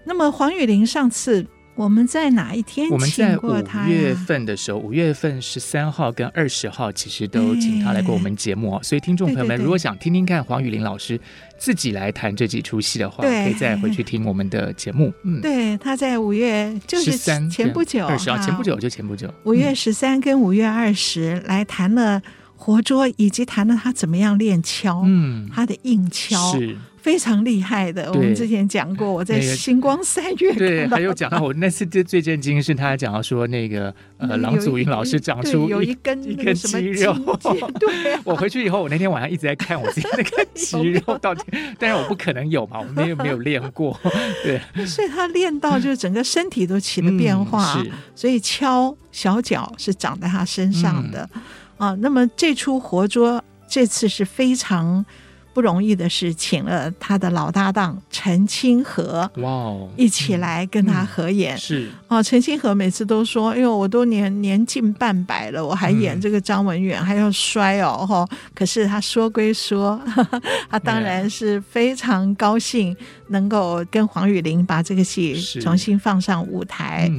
[0.06, 1.46] 那么黄雨玲上次。
[1.82, 3.80] 我们在哪一天请过他？
[3.80, 8.78] 我们在五月份的时候，五月份十三号跟二十号，其实都请他来过我们节目。
[8.84, 11.20] 所以听众朋友们，如果想听听看黄雨玲老师
[11.58, 15.12] 自己来谈这几出戏的话，可以再回去听我们的节目。
[15.24, 22.22] 嗯， 对，他在五月就是前不久，二十号前不久就前不久，五月十三跟五月二十来谈了
[22.54, 26.76] 活捉，以及谈了他怎么样练敲，嗯，他的硬敲是。
[27.02, 37.12] 非常厉害的，我们之前讲过， 我在星光三月、对，还有讲到我那次最最震惊是他讲到说那个呃郎祖筠老师长出有一根一根 肌肉，
[37.80, 41.42] 对、啊， 我回去以后，我那天晚上一直在看我自己那个肌肉到底，
[41.76, 43.98] 但是我不可能有嘛，我没有没有练过，
[44.44, 51.42] 对，所以他练到就是整个身体都起了变化，嗯、所以敲小脚是长在他身上的、嗯、
[51.78, 51.96] 啊。
[52.00, 53.42] 那么这出活捉。
[53.68, 55.02] 这次是非常。
[55.54, 61.54] 不容易的是，请了他的老搭档陈清河，哇哦，一起来跟他合演。
[61.54, 70.00] 嗯、是哦，陈清河每次都说：“哎呦，我都年年近半百了，我还演这个张文远，嗯、还要摔哦。”哈，可是他说归说，
[70.70, 72.96] 他当然是非常高兴
[73.28, 77.10] 能够跟黄雨玲把这个戏重新放上舞台。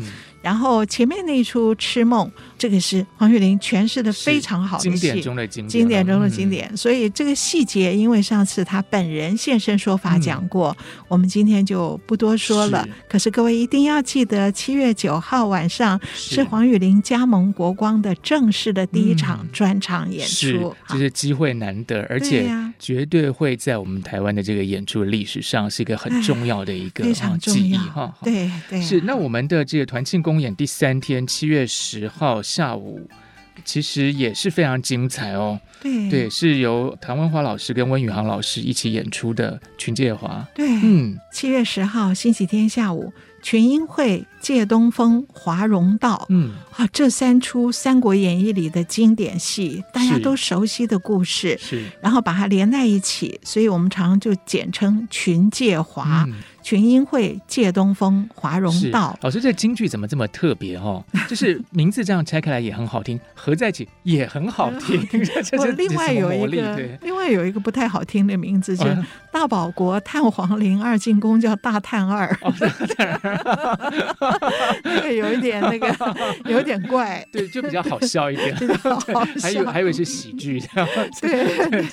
[0.42, 6.70] 然后前面那一出《痴梦》，这个是黄玉玲诠释的非常好的戏，经典中的经典，经典中的经典。
[6.72, 12.86] 嗯、所以这个细节，因为上次他本人现身说法讲过，嗯、我们今天就不多说了。
[12.86, 12.94] 是。
[13.10, 16.42] 可是各位一定要记得，七月九号晚上是。
[16.54, 27.82] 黄玉玲加盟国光的正式的第一场专场演出，就是机会难得，而且绝对会在我们台湾的这个演出历史上是一个很重要的一个非常重要。
[27.82, 28.14] 哈。
[28.22, 33.08] 对对，是那我们的这个团庆公演第三天，七月十号下午，
[33.64, 35.60] 其实也是非常精彩哦。
[35.82, 40.46] 对对，是由谭文华老师跟温宇航老师一起演出的《群介华》。
[40.56, 43.12] 对，嗯，七月十号星期天下午。
[43.42, 56.24] 群英会、借东风、华容道，嗯，啊，这三出《三国演义》里的经典戏，大家都熟悉的故事，是，然后把它连在一起，所以我们常常就简称群介华。
[56.26, 59.16] 嗯群英会、借东风、华容道。
[59.22, 61.04] 老师，这京剧怎么这么特别哦？
[61.28, 65.06] 就是名字这样拆开来也很好听， 合在一起也很好听。
[65.60, 68.98] 我另外有一个，另外有一个不太好听的名字，就是
[69.30, 72.34] 大保国探皇陵二进宫，叫大探二。
[74.86, 75.94] 那个有一点那个，
[76.46, 77.26] 有一点怪。
[77.30, 78.56] 对，就比较好笑一点。
[79.42, 80.64] 还有还以为是喜剧。
[81.22, 81.86] 对，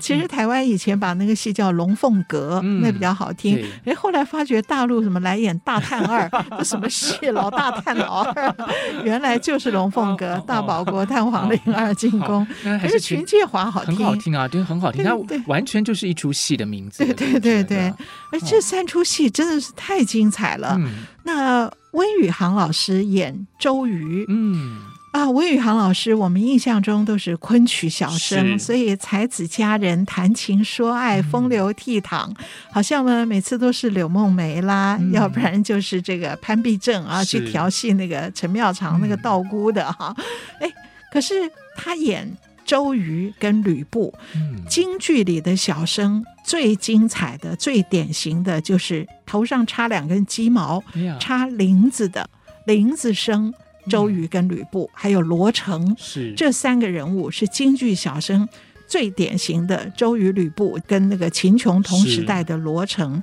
[0.00, 3.64] 其实台湾以前把那个戏叫《龙凤阁》，那比较好听。
[3.86, 4.17] 哎，后来。
[4.18, 6.28] 才发觉大陆什么来演大探二？
[6.58, 7.28] 这什么戏？
[7.30, 8.54] 老大探老二，
[9.04, 12.44] 原来就是龙凤阁、大保国、探皇陵二进宫。
[12.80, 15.04] 还是群介华好听，很好听啊，对，很好听。
[15.04, 17.04] 它完全就是一出戏的名字。
[17.04, 17.94] 对对对对，
[18.32, 20.78] 而这三出戏真的是太精彩了。
[21.24, 24.80] 那温宇航老师演周瑜，嗯。
[25.10, 32.36] 啊，吴宇航老师，我们印象中都是昆曲小生，所以才子佳人，谈情说爱，风流倜傥，嗯、
[32.70, 40.14] 好像呢每次都是柳梦梅啦，嗯、要不然就是这个潘必正啊去调戏那个陈妙常那个道姑的哈。
[40.60, 40.72] 哎、嗯，
[41.10, 41.34] 可是
[41.74, 42.30] 他演
[42.66, 50.84] 周瑜跟吕布，嗯、京剧里的小生最精彩的、最典型的就是头上插两根鸡毛，
[51.18, 52.28] 插翎子的
[52.66, 53.52] 翎子生。
[53.88, 58.48] 周瑜跟吕布，还有罗成，是这三个人物是京剧小生
[58.86, 59.90] 最典型的。
[59.96, 63.22] 周瑜、吕布跟那个秦琼同时代的罗成。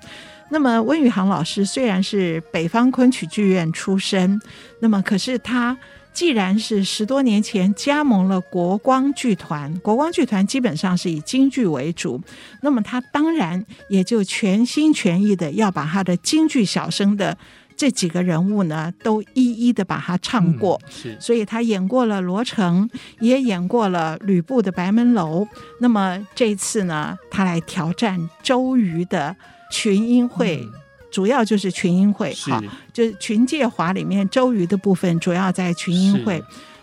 [0.50, 4.40] 那么温宇航老师虽然是北方昆曲剧院出身，
[4.80, 5.76] 那么可是他
[6.14, 12.22] 既然是十多年前加盟了国光剧团，国光剧团基本上是以京剧为主，
[12.62, 17.38] 那么他当然也就全心全意的要把他的京剧小生的。
[17.78, 25.48] 这几个人物呢，都一一的把他唱过，嗯、是，所以他演过了罗成，也演过了吕布的白门楼。
[25.80, 29.36] 那么这次呢，他来挑战周瑜的
[29.72, 30.72] 群英会，嗯、
[31.12, 32.62] 主要就是群英会，好，
[32.94, 36.42] 就是群介华里面周瑜的部分，主要在群英会。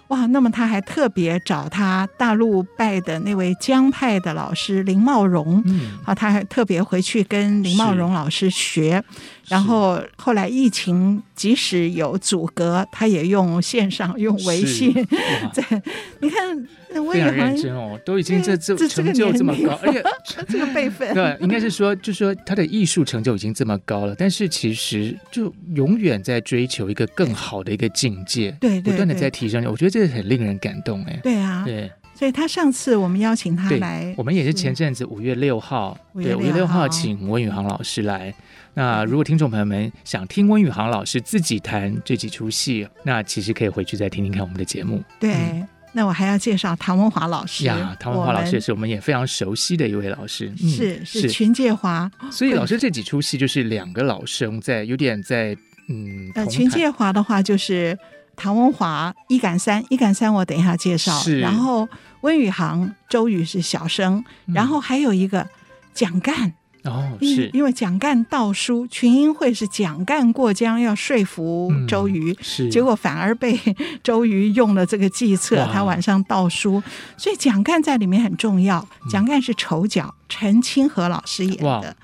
[0.08, 9.02] 哇，那么他还特别找他大陆拜的那位江派的老师林茂荣，嗯，啊，他还特别回去跟林茂荣老师学，
[9.41, 14.92] 是然后后来疫情即使有阻隔，他也用线上用微信，
[15.52, 15.82] 在
[16.20, 16.66] 你看。
[17.10, 29.64] 非常认真哦，都已经这这成就这么高， 而且这个辈分，对，应该是说，就是说他的艺术成就已经这么高了，但是其实就永远在追求一个更好的一个境界，对，不断的在提升。
[29.64, 38.32] 我觉得这很令人感动，哎，对啊，对，所以他上次我们邀请他来，我们也是前阵子五月六号，对，五月六号请温宇航老师来。
[38.74, 45.64] 那如果听众朋友们想听温宇航老师自己谈这几出戏，那其实可以回去再听听看我们的节目，对。
[45.94, 47.64] 那我还要介绍唐文华老师。
[47.64, 51.28] 呀，唐文华老师也是我们也非常熟悉的一位老师，是是。
[51.28, 55.54] 群介华，所以老师这几出戏就是两个老生在有点在
[55.90, 57.94] 嗯，呃群介华的话就是
[58.36, 61.40] 唐文华一杆三一杆三，我等一下介绍，是。
[61.40, 61.88] 然后
[62.22, 65.46] 温宇航周瑜是小生，然后还有一个
[65.94, 66.54] 蒋干。
[66.84, 67.48] 哦，是。
[67.52, 72.68] 因为蒋干盗书，群英会是蒋干过江要说服周瑜，嗯、是。
[72.68, 73.56] 结果反而被
[74.02, 76.82] 周瑜用了这个计策，他晚上盗书，
[77.16, 78.84] 所以蒋干在里面很重要。
[79.08, 81.96] 蒋干是丑角，陈清河老师演的。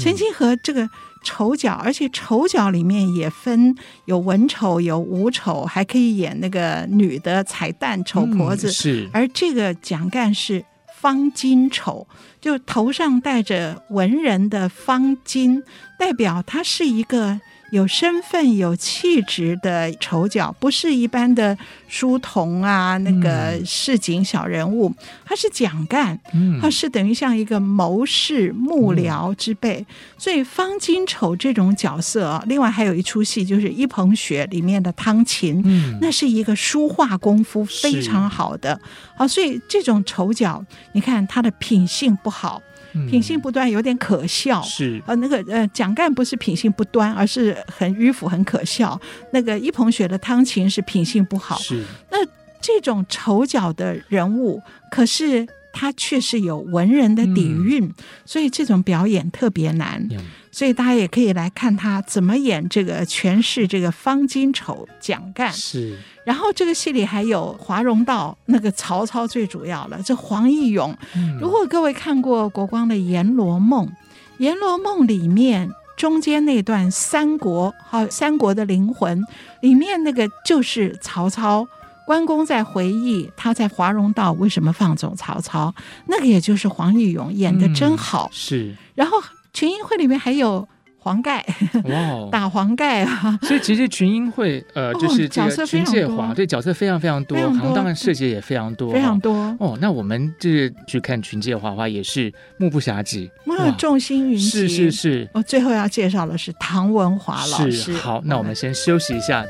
[0.00, 0.90] 陈、嗯、清河这个
[1.24, 8.68] 丑角，而且丑角里面也分有文丑有武丑，还可以演那个女的彩蛋丑婆子。
[8.68, 10.64] 嗯、是，而这个蒋干是。
[11.00, 12.06] 方巾丑，
[12.40, 15.62] 就头上戴着文人的方巾，
[15.98, 17.38] 代表他是一个。
[17.74, 21.58] 有身份、有气质的丑角，不是一般的
[21.88, 24.94] 书童啊，那个市井小人物，嗯、
[25.24, 26.16] 他是蒋干，
[26.62, 29.80] 他是等于像一个谋士、幕僚之辈。
[29.80, 38.80] 嗯、所以方金丑这种角色啊，另外还有一出戏就是《一捧雪》里面的汤勤，嗯、那是一个书画功夫非常好的。
[39.16, 42.62] 好，所以这种丑角，你看他的品性不好。
[43.08, 44.62] 品性不端，有点可笑。
[44.62, 49.00] 是呃，那个呃，蒋干不是品性不端，而是很迂腐、很可笑。
[49.32, 51.56] 那个一捧雪的汤勤是品性不好。
[51.58, 52.18] 是那
[52.60, 60.06] 这种丑角的人物，可是他却是有文人的底蕴，嗯、所以这种表演特别难。
[60.10, 60.18] 嗯、
[60.54, 65.52] 所以大家也可以来看他怎么演这个诠释这个方巾丑蒋干。
[65.52, 65.98] 是。
[66.24, 70.96] 然后这个戏里还有华容道那个曹操最主要了，这黄义勇。
[71.16, 73.86] 嗯、如果各位看过国光的《阎罗梦》，
[74.38, 79.22] 《阎罗梦》里面中间那段三国，好三国的灵魂
[79.60, 81.66] 里面那个就是曹操。
[82.06, 85.74] 关公在回忆他在华容道为什么放走曹操，
[86.06, 88.28] 那个也就是黄义勇演的真好。
[88.30, 88.76] 嗯、是。
[88.94, 89.16] 然后
[89.54, 90.68] 群英会里面还有。
[91.04, 91.44] 黄盖
[91.84, 93.38] 哇，打黄盖啊！
[93.42, 99.76] 所以其实群英会呃，就是这个群介华，对角色非常非常多，行当然设计也非常多，非常多哦。
[99.82, 105.28] 那我们就是去看群介华的话，也是目不暇接，哇，众星云集，是是是。
[105.34, 107.92] 我最后要介绍的是唐文华老师。
[107.92, 109.44] 好，那我们先休息一下。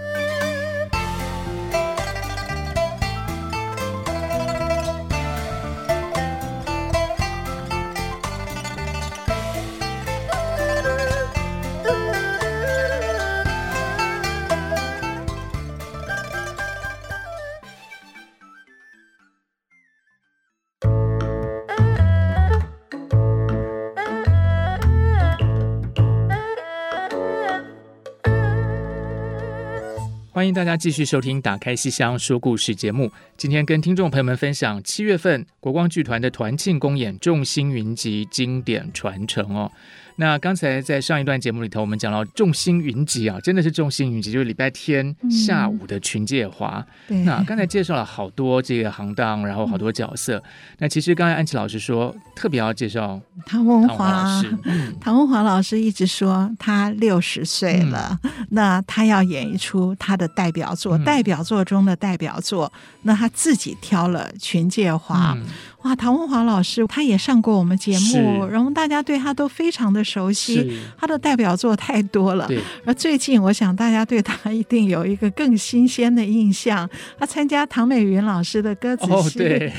[30.34, 33.08] 欢迎大家继续收听《打开西厢说故事》节目。
[33.36, 39.70] 今天跟听众朋友们分享七月份国光剧团的团庆公演《众星云集》经典传承哦。
[40.16, 46.84] 那刚才在上一段节目里头，我们讲到众星云集啊，真的是众星云集，就是礼拜天下午的群介华。
[47.08, 50.38] 嗯、那刚才介绍了好多这个行当，然后好多角色。
[50.38, 50.42] 嗯、
[50.78, 54.56] 那其实刚才安琪老师说，特别要介绍唐文华老师。
[54.64, 62.72] 嗯、唐文华老师一直说他六十岁了，嗯、那他要演一出他的代表作，嗯、代表作中的代表作。
[63.02, 65.36] 那他自己挑了群介华。
[65.84, 72.48] 嗯哇，唐文华老师他也上过我们节目，然后大家对他都非常的熟悉，他的代表作太多了。
[72.86, 76.88] 而最近，我想大家对他一定有一个更新鲜的印象。
[77.18, 79.72] 他参加唐美云老师的歌词戏，哦、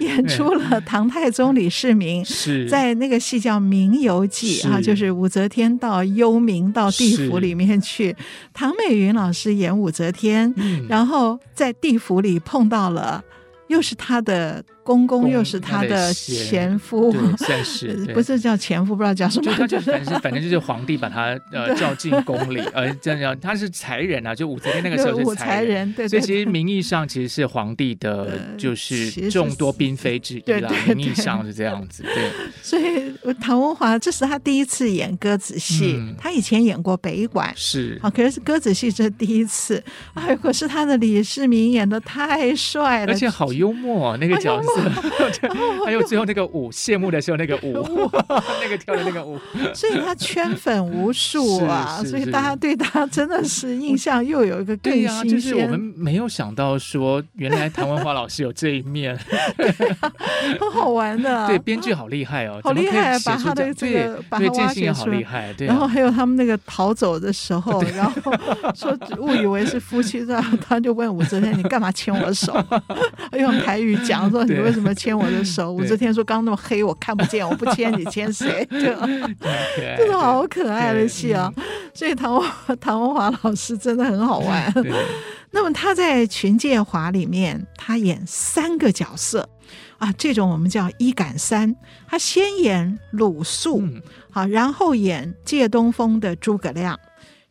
[0.00, 2.66] 演出了唐太宗李世民， 是。
[2.66, 8.16] 在那个戏叫《明游记》啊，就是武则天到幽冥到地府里面去，
[8.54, 13.22] 唐美云老师演武则天，嗯、然后在地府里碰到了。
[13.68, 19.66] 又是他的公公，又是他的前夫，算是 不是叫前夫，不知道叫什么。
[19.66, 32.02] 就反正 反正就是皇帝把他呃叫进宫里，呃这样他是才人啊，就武则天那个时候是才人，对，所以其实名义上其实是皇帝的，就是众多嫔妃之一啦，名义上是这样子。
[32.02, 32.30] 对，
[32.62, 37.98] 所以唐文华这是他第一次演歌子戏，他以前演过北管，是。
[38.02, 39.82] 啊，可是歌子戏这是第一次，
[40.14, 44.79] 哎，可是他的李世民演的太帅了，而且好幽默那个角色，
[45.84, 47.86] 还有最后那个舞谢幕的时候那个舞，
[48.62, 49.38] 那个跳的那个舞，
[49.74, 55.28] 所以他圈粉无数啊，所以大家对他真的是印象又有一个更新鲜。
[55.28, 59.16] 就是我们没有想到说，原来谭文华老师有这一面，
[60.58, 61.46] 很好玩的。
[61.46, 65.54] 对，编剧好厉害哦，好厉害，把他的这个把他挖掘出来。
[65.60, 68.32] 然后还有他们那个逃走的时候，然后
[68.74, 72.52] 说误以为是夫妻，然后他就问武则天：“你干嘛牵我手？”
[73.38, 75.72] 用台语讲说，你为什么牵我的手？
[75.72, 78.66] 武则天说，刚那么黑我看不见，我不牵你牵谁？
[78.70, 81.52] 这是好可爱的戏啊！
[81.94, 82.48] 所以唐文
[82.80, 84.72] 唐文华老师真的很好玩。
[85.52, 89.48] 那么他在群剑华里面，他演三个角色
[89.98, 91.74] 啊，这种我们叫一赶三。
[92.08, 93.82] 他先演鲁肃，
[94.30, 96.98] 好，然后演借东风的诸葛亮，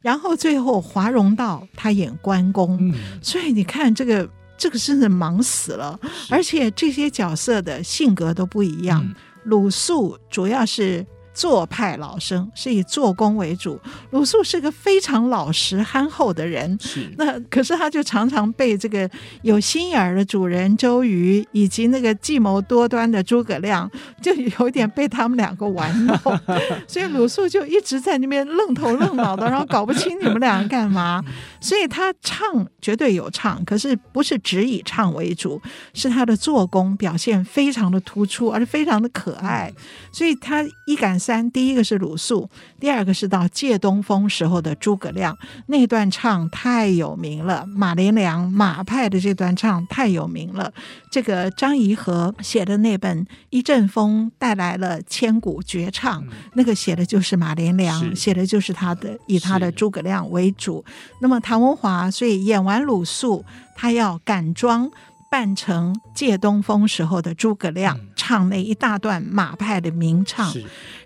[0.02, 2.94] 然后最后华容道他演关公。
[3.22, 4.30] 所以你看这个。
[4.60, 5.98] 这个真的忙死了，
[6.30, 9.16] 而且这些角色的性格都不一样。
[9.46, 11.04] 鲁肃主要是
[11.40, 13.80] 做派老生，是以做工为主。
[14.12, 19.10] 鲁肃是个非常老实憨厚的人，是那可是他就常常被这个
[19.44, 23.90] 有心眼儿的主人周瑜以及那个计谋多端的诸葛亮，
[24.22, 26.18] 就有点被他们两个玩弄，
[26.86, 31.24] 所以鲁肃就一直在那边愣头愣脑的，然后搞不清你们俩干嘛。
[31.62, 35.62] 所以他唱绝对有唱，可是不是只以唱为主，
[35.94, 39.72] 是他的做工表现非常的突出，而且非常的可爱。
[40.12, 42.50] 所以他一赶三，第一个是鲁肃，
[42.80, 47.64] 第二个是到借东风时候的诸葛亮，那段唱太有名了。
[47.68, 50.74] 马连良马派的这段唱太有名了。
[51.12, 60.84] 这个张颐和写的那本《一阵风带来了千古绝唱》，嗯，那个写的就是马连良，写的就是他的，以他的诸葛亮为主。
[61.22, 64.90] 那么唐文华，所以演完鲁肃，他要赶妆。
[65.30, 70.52] 扮成借东风时候的诸葛亮，唱那一大段马派的名唱，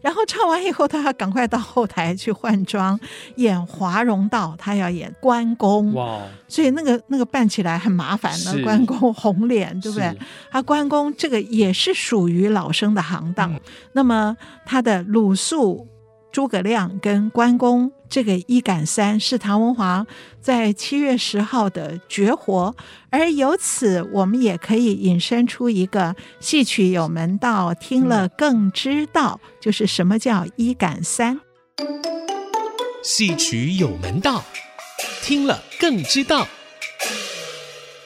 [0.02, 3.00] 然后唱完以后，他要赶快到后台去换装，
[3.36, 5.94] 演华容道，他要演关公。
[5.94, 6.22] 哇！
[6.48, 10.18] 所以那个那个扮起来很麻烦的，关公红脸，对不对？
[10.50, 13.54] 他关公这个也是属于老生的行当。
[13.54, 13.60] 嗯、
[13.94, 15.88] 那么他的鲁肃。
[16.34, 20.08] 诸葛亮跟关公这个一赶三是唐文华
[20.42, 22.76] 在七月十号的绝活，
[23.12, 31.40] 而由此我们也可以引申出一个戏曲有门道，听了更知道，就是什么叫一赶三。
[33.04, 34.44] 戏曲有门道，
[35.22, 36.48] 听了更知道。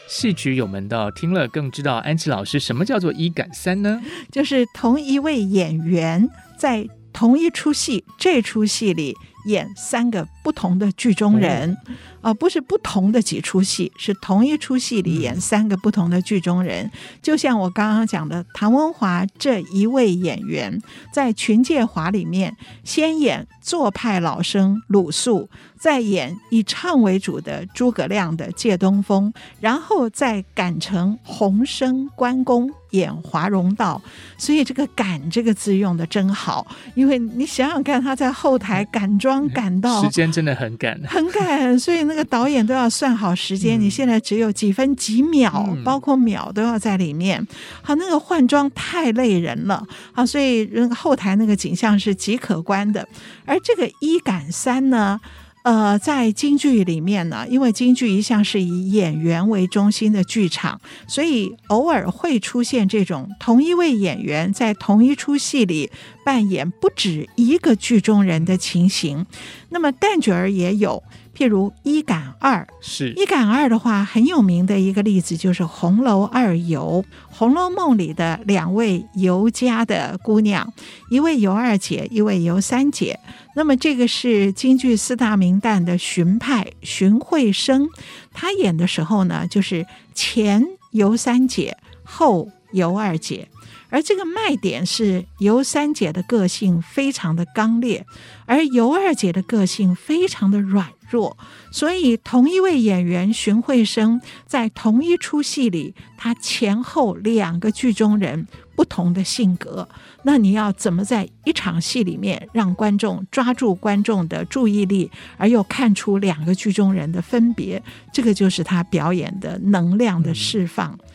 [0.10, 1.96] 戏曲有门道，听了更知道。
[1.96, 4.02] 安琪老师，什么叫做一赶三呢？
[4.30, 6.28] 就是同一位演员
[6.60, 6.86] 在。
[7.18, 9.16] 同一出戏，这出戏里
[9.48, 16.86] 演三个不同的剧中人，啊、嗯呃，不是不同的几出戏，是同一出戏里演三个不同的剧中人。
[16.86, 16.92] 嗯、
[17.24, 20.80] 就像我刚刚讲的，唐文华这一位演员
[21.12, 25.50] 在《群介华》里面先演做派老生鲁肃。
[25.80, 34.02] 再演以唱为主的诸葛亮的借东风，然后再赶成红生关公演华容道，
[34.38, 43.80] 所以这个“赶”这个字用的真好，因为你想想看，他在后台赶妆赶到时间真的很赶，很赶，所以那个导演都要算好时间。
[43.80, 47.46] 你现在只有几分几秒，包括秒都要在里面。
[47.82, 53.08] 好，那个换装太累人了好，所以那个后台那个景象是极可观的。
[53.46, 55.20] 而这个一赶三呢？
[55.68, 65.92] 呃，在京剧里面呢，因为京剧一向是以演员为中心的剧场，所以偶尔会出现这种同一位演员在同一出戏里
[66.24, 69.26] 扮演不止一个剧中人的情形。
[69.68, 71.04] 那么旦角儿也有。
[71.38, 80.74] 譬如一赶二，是一赶二的话，很有名的一个例子就是红楼二尤，《红楼梦》里的两位尤家的姑娘，
[81.12, 83.20] 一位尤二姐，一位尤三姐。
[83.56, 87.88] 那么这个是京剧四大名旦的荀派荀慧生，
[88.34, 89.86] 他演的时候呢，就是
[90.16, 93.48] 前尤三姐，后尤二姐。
[93.90, 98.06] 而这个卖点是尤三姐的个性非常的刚烈，
[98.46, 101.38] 而尤二姐的个性非常的软弱，
[101.72, 109.88] 所以同一位演员荀慧生在同一出戏里，他前后两个剧中人不同的性格，
[110.24, 117.82] 那你要怎么在一场戏里面让观众抓住观众的注意力，而又看出两个剧中人的分别？
[118.12, 120.92] 这个就是他表演的能量的释放。
[120.92, 121.07] 嗯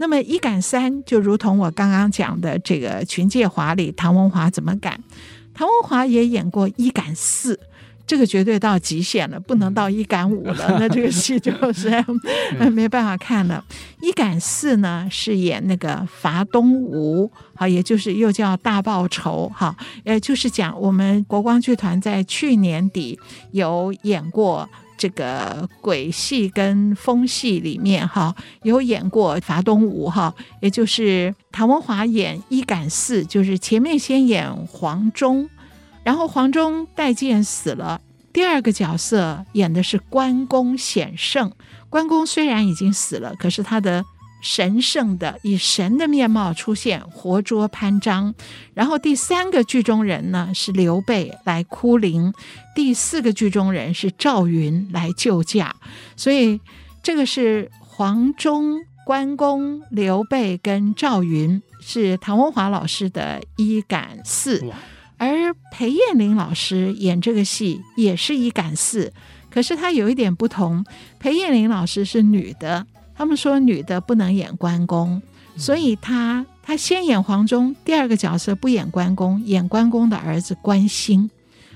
[0.00, 4.98] 那么一赶三，就如同我刚刚讲的这个《群介华》里，唐文华怎么赶？
[5.52, 7.60] 唐文华也演过一赶四，
[8.06, 12.02] 这个绝对到极限了，不能到一赶五了， 那这个戏就是
[12.72, 13.62] 没办法看了。
[14.00, 23.18] 一赶四呢，是演那个伐东吴，好，也就是又叫大报仇，哈，呃，就是讲我们国光剧团在去年底
[23.52, 24.66] 有演过。
[25.00, 35.48] 这个鬼戏跟风戏里面哈，有演过伐东吴哈，也就是唐文华演一赶四，就是前面先演黄忠，
[36.04, 37.98] 然后黄忠带剑死了，
[38.30, 41.50] 第二个角色演的是关公显圣，
[41.88, 44.04] 关公虽然已经死了，可是他的。
[44.40, 48.34] 神圣的以神的面貌出现，活捉潘璋。
[48.74, 52.32] 然后第三个剧中人呢是刘备来哭灵，
[52.74, 55.76] 第四个剧中人是赵云来救驾。
[56.16, 56.60] 所以
[57.02, 64.72] 这个是黄忠、关公、刘备跟赵云是唐文华老师的一赶四，
[65.18, 69.12] 而裴艳玲老师演这个戏也是一赶四，
[69.50, 70.84] 可是她有一点不同，
[71.18, 72.86] 裴艳玲老师是女的。
[73.20, 75.20] 他们说女的不能演关公，
[75.54, 81.28] 所以她他先演黄忠，第二个角色不演关公，演关公的儿子关兴。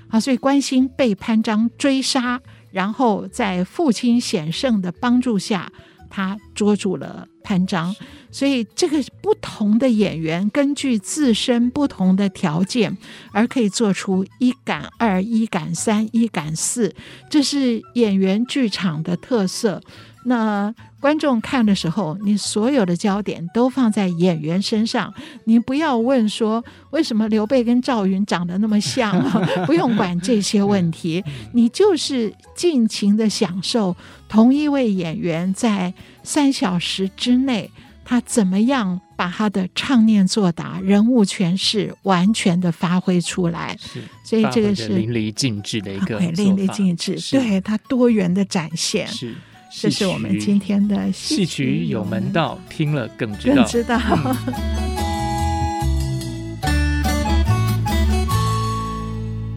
[0.09, 2.41] 啊，所以关兴被潘璋追杀，
[2.71, 5.71] 然后在父亲险胜的帮助下，
[6.09, 7.95] 他捉住了潘璋。
[8.31, 12.97] 所以这个不同的演员根据自身不同的条件，
[13.33, 16.95] 而可以做出一赶二、一赶三、一赶四，
[17.29, 19.83] 这是演员剧场的特色。
[20.27, 20.75] 那
[21.05, 25.13] 观众看的时候，你所有的焦点都放在演员身上，
[25.45, 29.23] 你不要问说为什么刘备跟赵云长得那么像，
[29.69, 33.95] 不用管这些问题，你就是尽情的享受
[34.31, 35.93] 同一位演员在
[36.23, 37.71] 三小时之内，
[38.03, 43.77] 他怎么样把他的唱念作答、人物诠释完全的发挥出来。
[43.79, 49.07] 是，所以这个是淋漓尽致的一个淋漓尽致，对他多元的展现。
[49.07, 49.35] 是。
[49.77, 53.57] 这是我们今天的戏曲有门道，听了更知道。
[53.57, 54.01] 更知道。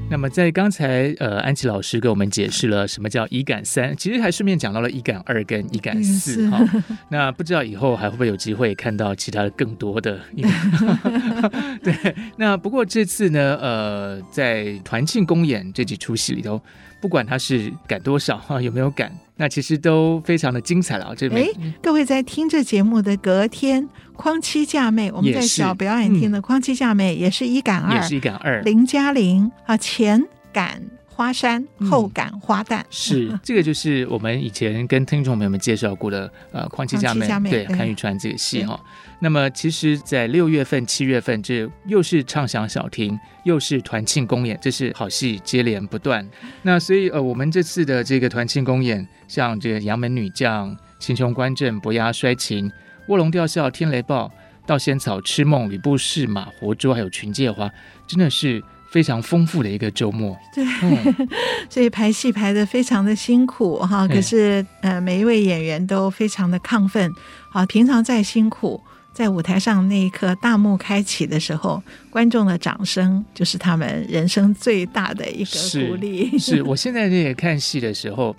[0.09, 6.59] 那么在刚才，呃，安琪老师给我们解释了什么叫一赶三，其实还顺便讲到了一赶二跟一赶四哈。
[7.09, 10.19] 那不知道以后还会不会有机会看到其他的更多的？
[11.83, 12.15] 对。
[12.37, 16.59] 那不过这次呢，呃，在团庆公演这几出戏里头。
[16.99, 21.15] 不管他是赶多少哈，有没有赶，那其实都非常的精彩了。
[21.15, 28.61] 这边，哎，各位在听这节目的隔天，匡七嫁妹，我们在小表演厅的匡七嫁妹也是一赶二，也是一赶二。
[28.61, 38.79] 林嘉玲啊，前赶花山，后赶花旦，嗯、是 这个就是我们以前跟听众朋友们介绍过的呃，匡妻嫁妹，妹对，看玉川这个戏哈。
[39.19, 46.23] 那么，其实，在六月份、七月份，这又是唱响小厅，又是团庆公演，这是好戏接连不断。
[46.61, 52.69] 那所以，呃，我们这次的这个团庆公演，像这个《杨门女将》、《秦琼观阵》、《伯牙摔琴》、
[53.07, 54.25] 《卧龙吊孝》、《天雷报》、
[54.67, 57.65] 《盗仙草》、《痴梦》、《吕布试马》、《活捉》，还有《群介花》，
[58.05, 60.37] 真的是非常丰富的一个周末。
[60.53, 60.63] 对，
[61.71, 64.07] 所以排戏排得非常的辛苦哈。
[64.07, 67.11] 可是，呃，每一位演员都非常的亢奋。
[67.49, 68.79] 好，平常再辛苦。
[69.17, 76.37] 在舞台上那一刻，大幕开启的时候，观众的掌声就是他们人生最大的一个鼓励。
[76.37, 78.35] 是，是我现在那个看戏的时候。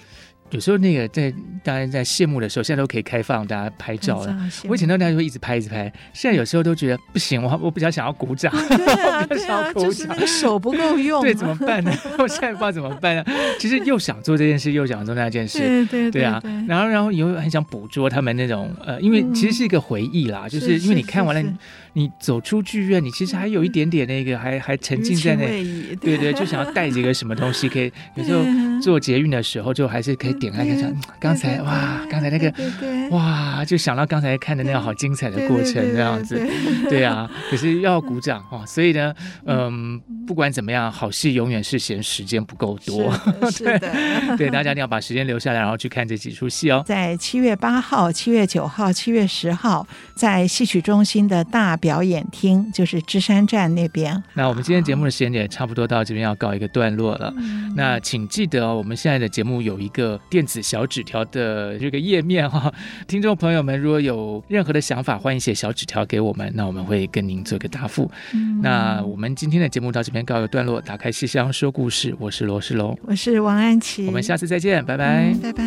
[0.51, 1.31] 有时候那个在
[1.63, 4.51] 大家在谢幕的时候，现在都可以开放大家拍照了。
[4.67, 8.51] 我以前都大家会一直拍一直拍，现在有时候都觉得不行，我我比较想要鼓掌。
[8.69, 11.21] 对啊， 对啊，就是那个手不够用。
[11.21, 11.93] 对，怎么办呢？
[12.19, 13.25] 我现在不知道怎么办呢。
[13.59, 15.59] 其实又想做这件事，又想做那件事。
[15.59, 16.41] 对对对啊。
[16.67, 21.59] 然后然后又很想捕捉他们那种呃，因为其实是一个回忆啦，就是因为你看完了，
[21.93, 25.47] 你走出剧院，你其实还有一点点那个，还还沉浸在那，
[25.97, 28.43] 对对，就想要带着一个什么东西，可以有时候
[28.81, 30.39] 坐捷运的时候，就还是可以。
[30.39, 32.53] 点开看看，刚才哇，刚才那个
[33.11, 36.41] 哇，就想到刚才看的那个好精彩的过程，这样子，
[36.89, 37.03] 对。
[37.09, 39.15] 啊，可是要鼓掌哦，所以呢，
[39.47, 43.11] 嗯，不管怎么样，好戏永远是嫌时间不够多，
[43.59, 43.79] 对，
[44.37, 46.85] 对，大家一定要把时间留下来，然后去看这几出戏哦。
[46.87, 54.23] 在七月八号、七月九号、七月十号，在戏曲中心的大表演厅，就是芝山站那边。
[54.35, 57.33] 那我们今天节目的时间也差不多到这边要告一个段落了，
[57.75, 60.19] 那请记得哦，我们现在的节目有一个。
[60.31, 62.73] 电子小纸条的这个页面哈，
[63.09, 68.11] 听众朋友们如果有任何的想法，欢迎写小纸条给我们，那我们会跟您做个答复。
[68.35, 75.65] 嗯、那我们今天的节目到这边告一个段落，打开戏箱说故事，我是罗世龙，我是王安琪，我们下次再见，拜拜，嗯、拜拜。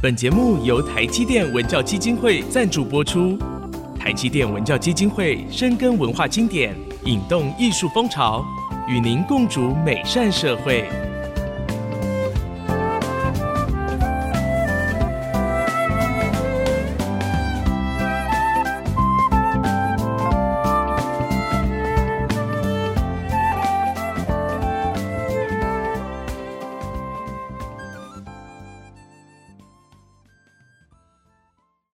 [0.00, 3.38] 本节目由台积电文教基金会赞助播出，
[3.98, 6.74] 台积电文教基金会深耕文化经典。
[7.04, 8.44] 引动艺术风潮，
[8.88, 10.88] 与您共筑美善社会。